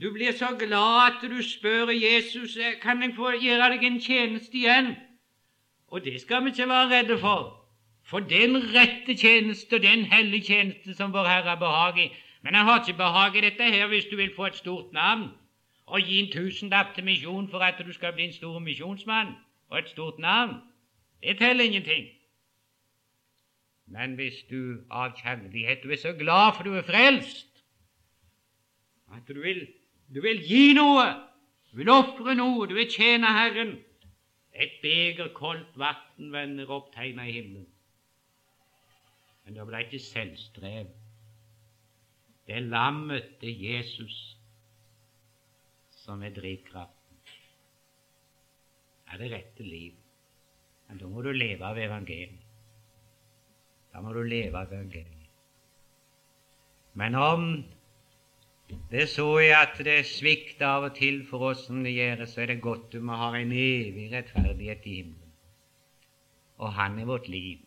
Du 0.00 0.12
blir 0.12 0.32
så 0.32 0.56
glad 0.58 1.00
at 1.06 1.30
du 1.30 1.42
spør 1.42 1.90
Jesus 1.90 2.58
kan 2.82 3.02
jeg 3.02 3.14
få 3.16 3.30
gjøre 3.42 3.70
deg 3.74 3.84
en 3.84 4.00
tjeneste 4.00 4.56
igjen. 4.58 4.94
Og 5.94 6.04
det 6.04 6.20
skal 6.20 6.44
vi 6.44 6.50
ikke 6.50 6.68
være 6.68 6.90
redde 6.90 7.18
for. 7.18 7.66
For 8.02 8.18
den 8.18 8.56
rette 8.56 9.14
tjeneste, 9.16 9.78
den 9.78 10.04
hellige 10.04 10.42
tjeneste 10.42 10.94
som 10.94 11.12
vår 11.12 11.28
Herre 11.28 11.48
har 11.48 11.60
behag 11.60 11.98
i. 12.04 12.08
Men 12.42 12.54
han 12.54 12.64
har 12.64 12.80
ikke 12.80 12.96
behag 12.98 13.36
i 13.36 13.44
dette 13.44 13.68
her 13.74 13.86
hvis 13.86 14.08
du 14.10 14.16
vil 14.16 14.34
få 14.36 14.46
et 14.46 14.56
stort 14.56 14.92
navn 14.92 15.28
og 15.86 16.00
gi 16.00 16.18
en 16.18 16.32
tusenlapp 16.32 16.94
til 16.94 17.04
misjon 17.04 17.46
for 17.48 17.58
at 17.58 17.78
du 17.86 17.92
skal 17.92 18.12
bli 18.12 18.24
en 18.24 18.32
stor 18.32 18.58
misjonsmann 18.58 19.36
og 19.70 19.78
et 19.78 19.88
stort 19.88 20.18
navn. 20.18 20.56
Det 21.22 21.38
teller 21.38 21.64
ingenting. 21.64 22.06
Men 23.86 24.18
hvis 24.18 24.42
du 24.50 24.82
av 24.90 25.14
kjærlighet 25.22 25.82
du 25.82 25.90
er 25.92 26.02
så 26.02 26.12
glad 26.12 26.56
for 26.56 26.62
du 26.62 26.74
er 26.74 26.82
frelst, 26.82 27.46
at 29.14 29.28
du 29.28 29.40
vil, 29.40 29.66
du 30.14 30.20
vil 30.20 30.42
gi 30.42 30.72
noe, 30.74 31.06
du 31.70 31.76
vil 31.76 31.88
ofre 31.88 32.34
noe, 32.34 32.66
du 32.66 32.74
vil 32.74 32.90
tjene 32.90 33.38
Herren, 33.38 33.76
Et 34.54 34.76
beger 34.82 35.32
koldt 35.34 35.78
vann 35.78 36.30
vender 36.32 36.70
opp 36.70 36.92
tegna 36.94 37.26
i 37.26 37.32
himmelen. 37.34 37.66
Men 39.44 39.56
det 39.58 39.66
ble 39.68 39.80
ikke 39.84 40.00
selvstrev. 40.00 40.92
Det 42.46 42.54
er 42.58 42.68
lammet, 42.68 43.42
er 43.42 43.60
Jesus, 43.64 44.16
som 46.04 46.22
er 46.22 46.34
drivkraften. 46.36 47.18
Er 49.12 49.20
det 49.20 49.32
rette 49.32 49.66
liv. 49.66 49.92
Men 50.88 51.00
da 51.00 51.08
må 51.08 51.22
du 51.24 51.32
leve 51.32 51.64
av 51.64 51.80
evangeliet. 51.80 52.40
Da 53.92 54.02
må 54.02 54.12
du 54.12 54.22
leve 54.26 54.58
av 54.58 54.72
evangeliet. 54.72 55.30
Men 56.94 57.14
om 57.18 57.46
det 58.90 59.08
så 59.08 59.26
jeg 59.38 59.54
at 59.58 59.78
det 59.84 59.98
svikter 60.06 60.66
av 60.66 60.88
og 60.88 60.96
til 60.96 61.22
for 61.28 61.50
oss 61.50 61.66
som 61.66 61.82
det 61.84 61.94
gjør, 61.96 62.24
så 62.30 62.44
er 62.44 62.52
det 62.52 62.62
godt 62.62 62.94
om 62.98 63.10
vi 63.10 63.20
har 63.20 63.36
en 63.38 63.52
evig 63.52 64.08
rettferdighet 64.12 64.86
i 64.86 64.94
himmelen. 64.94 65.32
Og 66.58 66.72
Han 66.72 66.98
er 66.98 67.04
vårt 67.04 67.28
liv. 67.28 67.58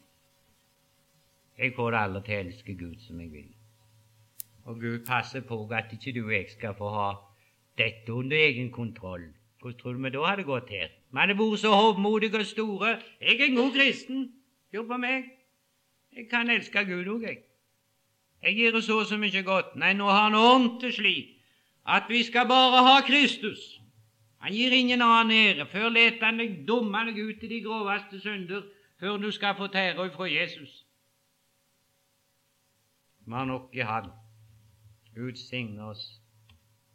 Jeg 1.57 1.73
får 1.75 1.91
det 1.91 1.99
aldri 1.99 2.21
til 2.25 2.35
å 2.35 2.43
elske 2.45 2.73
Gud 2.77 2.99
som 3.01 3.21
jeg 3.21 3.31
vil. 3.31 3.49
Og 4.65 4.79
Gud 4.79 5.05
passer 5.05 5.41
på 5.41 5.57
at 5.73 5.93
ikke 5.93 6.13
du 6.13 6.25
og 6.25 6.33
jeg 6.33 6.49
skal 6.51 6.75
få 6.77 6.89
ha 6.93 7.09
dette 7.77 8.13
under 8.13 8.37
egen 8.37 8.71
kontroll. 8.71 9.25
Hvordan 9.61 9.79
tror 9.79 9.93
du 9.93 10.03
vi 10.03 10.09
da 10.09 10.25
hadde 10.25 10.43
gått 10.43 10.69
her? 10.69 10.91
Vi 11.11 11.19
hadde 11.19 11.37
vært 11.39 11.59
så 11.59 11.73
hovmodige 11.73 12.39
og 12.39 12.45
store. 12.45 12.97
Jeg 13.21 13.39
er 13.39 13.45
en 13.45 13.55
god 13.55 13.71
kristen. 13.73 14.31
Hør 14.73 14.87
på 14.87 14.97
meg. 15.01 15.31
Jeg 16.15 16.29
kan 16.29 16.49
elske 16.49 16.85
Gud 16.85 17.07
òg, 17.07 17.25
jeg. 17.27 17.43
Jeg 18.47 18.55
gjør 18.55 18.79
så 18.79 19.03
så 19.03 19.17
mye 19.19 19.41
godt. 19.43 19.73
Nei, 19.75 19.91
nå 19.93 20.05
har 20.07 20.29
han 20.29 20.35
ordnet 20.39 20.79
det 20.81 20.93
slik 20.95 21.33
at 21.87 22.07
vi 22.09 22.21
skal 22.23 22.47
bare 22.47 22.83
ha 22.83 23.01
Kristus. 23.07 23.59
Han 24.39 24.53
gir 24.53 24.71
ingen 24.71 25.01
annen 25.01 25.31
ære. 25.35 25.65
Før 25.67 25.89
leter 25.89 26.25
han 26.25 26.39
deg 26.39 26.61
dumme 26.67 27.01
deg 27.09 27.19
ut 27.19 27.43
i 27.43 27.49
de 27.51 27.59
groveste 27.65 28.19
synder, 28.23 28.63
før 28.99 29.17
du 29.19 29.31
skal 29.31 29.55
få 29.59 29.67
tære 29.67 30.07
ifra 30.07 30.29
Jesus. 30.31 30.85
Vi 33.25 33.33
har 33.33 33.45
nok 33.45 33.75
i 33.75 33.83
Han. 33.83 34.11
Gud 35.15 35.35
signe 35.35 35.83
oss 35.83 36.21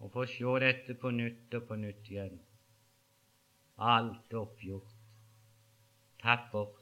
og 0.01 0.13
få 0.13 0.25
se 0.27 0.57
dette 0.65 0.95
på 0.95 1.11
nytt 1.11 1.55
og 1.55 1.67
på 1.69 1.77
nytt 1.77 2.09
igjen. 2.09 2.41
Alt 3.79 4.35
oppgjort, 4.35 4.95
tatt 6.23 6.49
bort. 6.53 6.81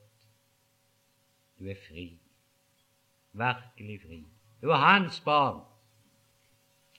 Du 1.58 1.66
er 1.66 1.80
fri, 1.88 2.06
virkelig 3.32 4.00
fri. 4.06 4.20
Du 4.62 4.70
er 4.70 4.76
hans 4.76 5.20
barn. 5.20 5.60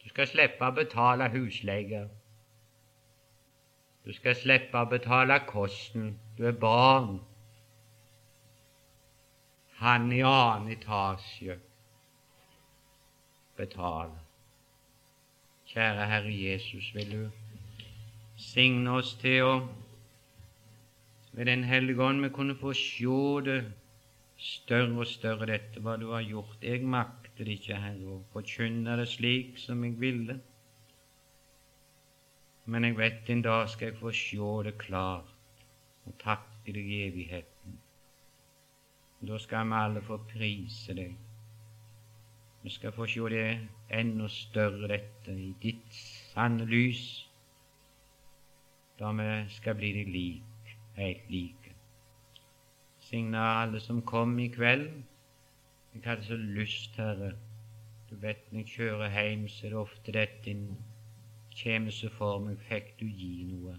Du 0.03 0.09
skal 0.09 0.27
slippe 0.27 0.65
å 0.65 0.75
betale 0.75 1.29
husleie. 1.29 2.07
Du 4.05 4.13
skal 4.17 4.35
slippe 4.35 4.79
å 4.81 4.89
betale 4.89 5.37
kosten. 5.45 6.15
Du 6.37 6.47
er 6.49 6.57
barn. 6.57 7.19
Han 9.81 10.11
i 10.11 10.23
annen 10.25 10.73
etasje 10.73 11.59
betale. 13.57 14.17
Kjære 15.71 16.07
Herre 16.09 16.33
Jesus, 16.33 16.89
vil 16.95 17.11
du 17.11 17.29
signe 18.37 18.97
oss 18.97 19.13
til 19.21 19.45
å 19.45 19.53
ved 21.31 21.45
Den 21.45 21.63
hellige 21.63 22.03
ånd 22.03 22.23
vi 22.23 22.29
kunne 22.29 22.55
få 22.59 22.73
se 22.73 23.05
det 23.45 23.73
større 24.37 24.99
og 24.99 25.07
større, 25.07 25.45
dette 25.45 25.79
hva 25.79 25.95
du 25.97 26.09
har 26.11 26.21
gjort. 26.21 26.57
Jeg 26.61 26.83
makter 26.83 27.20
det 27.45 27.57
ikke, 27.59 27.77
Herre, 27.79 28.15
å 28.15 28.23
forkynne 28.33 28.95
det 28.99 29.07
slik 29.11 29.59
som 29.61 29.83
jeg 29.85 29.99
ville. 30.01 30.37
Men 32.65 32.85
jeg 32.85 32.97
vet 32.97 33.29
en 33.29 33.41
dag 33.45 33.69
skal 33.69 33.91
jeg 33.91 33.99
få 33.99 34.11
se 34.15 34.51
det 34.67 34.77
klart 34.81 35.65
og 36.05 36.17
takke 36.21 36.73
deg 36.73 36.85
i 36.85 37.01
evigheten. 37.07 37.79
Da 39.21 39.37
skal 39.37 39.67
vi 39.69 39.77
alle 39.77 40.01
få 40.01 40.17
prise 40.29 40.95
deg. 40.97 41.17
Vi 42.63 42.69
skal 42.69 42.93
få 42.93 43.05
se 43.09 43.29
det 43.33 43.67
enda 43.89 44.27
større, 44.27 44.87
dette, 44.87 45.33
i 45.33 45.53
ditt 45.61 45.93
sanne 46.33 46.65
lys, 46.65 47.27
da 48.99 49.11
vi 49.17 49.29
skal 49.49 49.75
bli 49.75 49.91
deg 49.97 50.11
lik, 50.13 50.75
helt 50.97 51.29
like. 51.29 51.73
Signa 53.01 53.45
alle 53.63 53.79
som 53.79 54.01
kom 54.01 54.37
i 54.39 54.47
kveld. 54.53 54.91
Jeg 55.93 56.01
hadde 56.05 56.23
så 56.23 56.35
lyst, 56.35 56.95
Herre. 56.95 57.33
Du 58.09 58.15
vet 58.15 58.51
når 58.51 58.59
jeg 58.59 58.67
kjører 58.67 59.11
hjem, 59.11 59.47
så 59.47 59.65
er 59.65 59.73
det 59.73 59.79
ofte 59.79 60.13
dette 60.15 60.51
en 60.51 60.65
kommer 61.61 61.91
så 61.91 62.09
for 62.15 62.39
meg, 62.39 62.59
fikk 62.69 62.93
du 62.99 63.05
gi 63.07 63.31
noe? 63.49 63.75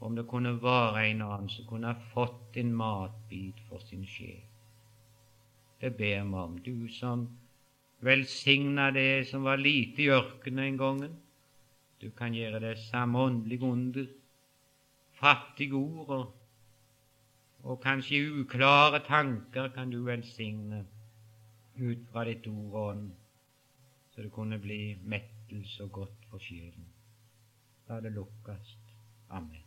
Om 0.00 0.16
det 0.16 0.26
kunne 0.30 0.52
være 0.62 1.08
en 1.10 1.24
annen 1.26 1.48
som 1.50 1.66
kunne 1.66 1.90
ha 1.90 2.10
fått 2.12 2.58
en 2.60 2.70
matbit 2.76 3.58
for 3.68 3.82
sin 3.82 4.06
sjel. 4.06 4.44
Det 5.80 5.90
ber 5.96 6.22
vi 6.22 6.40
om, 6.44 6.58
du 6.62 6.88
som 6.92 7.26
Velsigna 8.04 8.90
det 8.92 9.26
som 9.28 9.42
var 9.42 9.56
lite 9.56 10.02
i 10.04 10.10
ørkenen 10.12 10.64
en 10.64 10.78
gangen. 10.78 11.14
Du 12.00 12.10
kan 12.10 12.34
gjøre 12.34 12.60
det 12.60 12.78
samme 12.78 13.18
åndelige 13.18 13.64
under. 13.64 14.06
Fattige 15.16 15.74
ord 15.74 16.08
og, 16.08 16.26
og 17.66 17.80
kanskje 17.82 18.22
uklare 18.40 19.00
tanker 19.06 19.68
kan 19.74 19.90
du 19.90 20.04
velsigne 20.06 20.84
ut 21.76 22.08
fra 22.12 22.24
ditt 22.24 22.46
ord 22.46 22.74
og 22.74 22.82
ånd, 22.82 23.06
så 24.14 24.22
det 24.22 24.32
kunne 24.32 24.58
bli 24.62 24.80
mettelse 25.02 25.84
og 25.84 25.92
godt 26.00 26.28
for 26.30 26.38
sjelen. 26.38 26.86
La 27.88 28.00
det 28.00 28.14
lukkes. 28.14 28.76
Amen. 29.30 29.65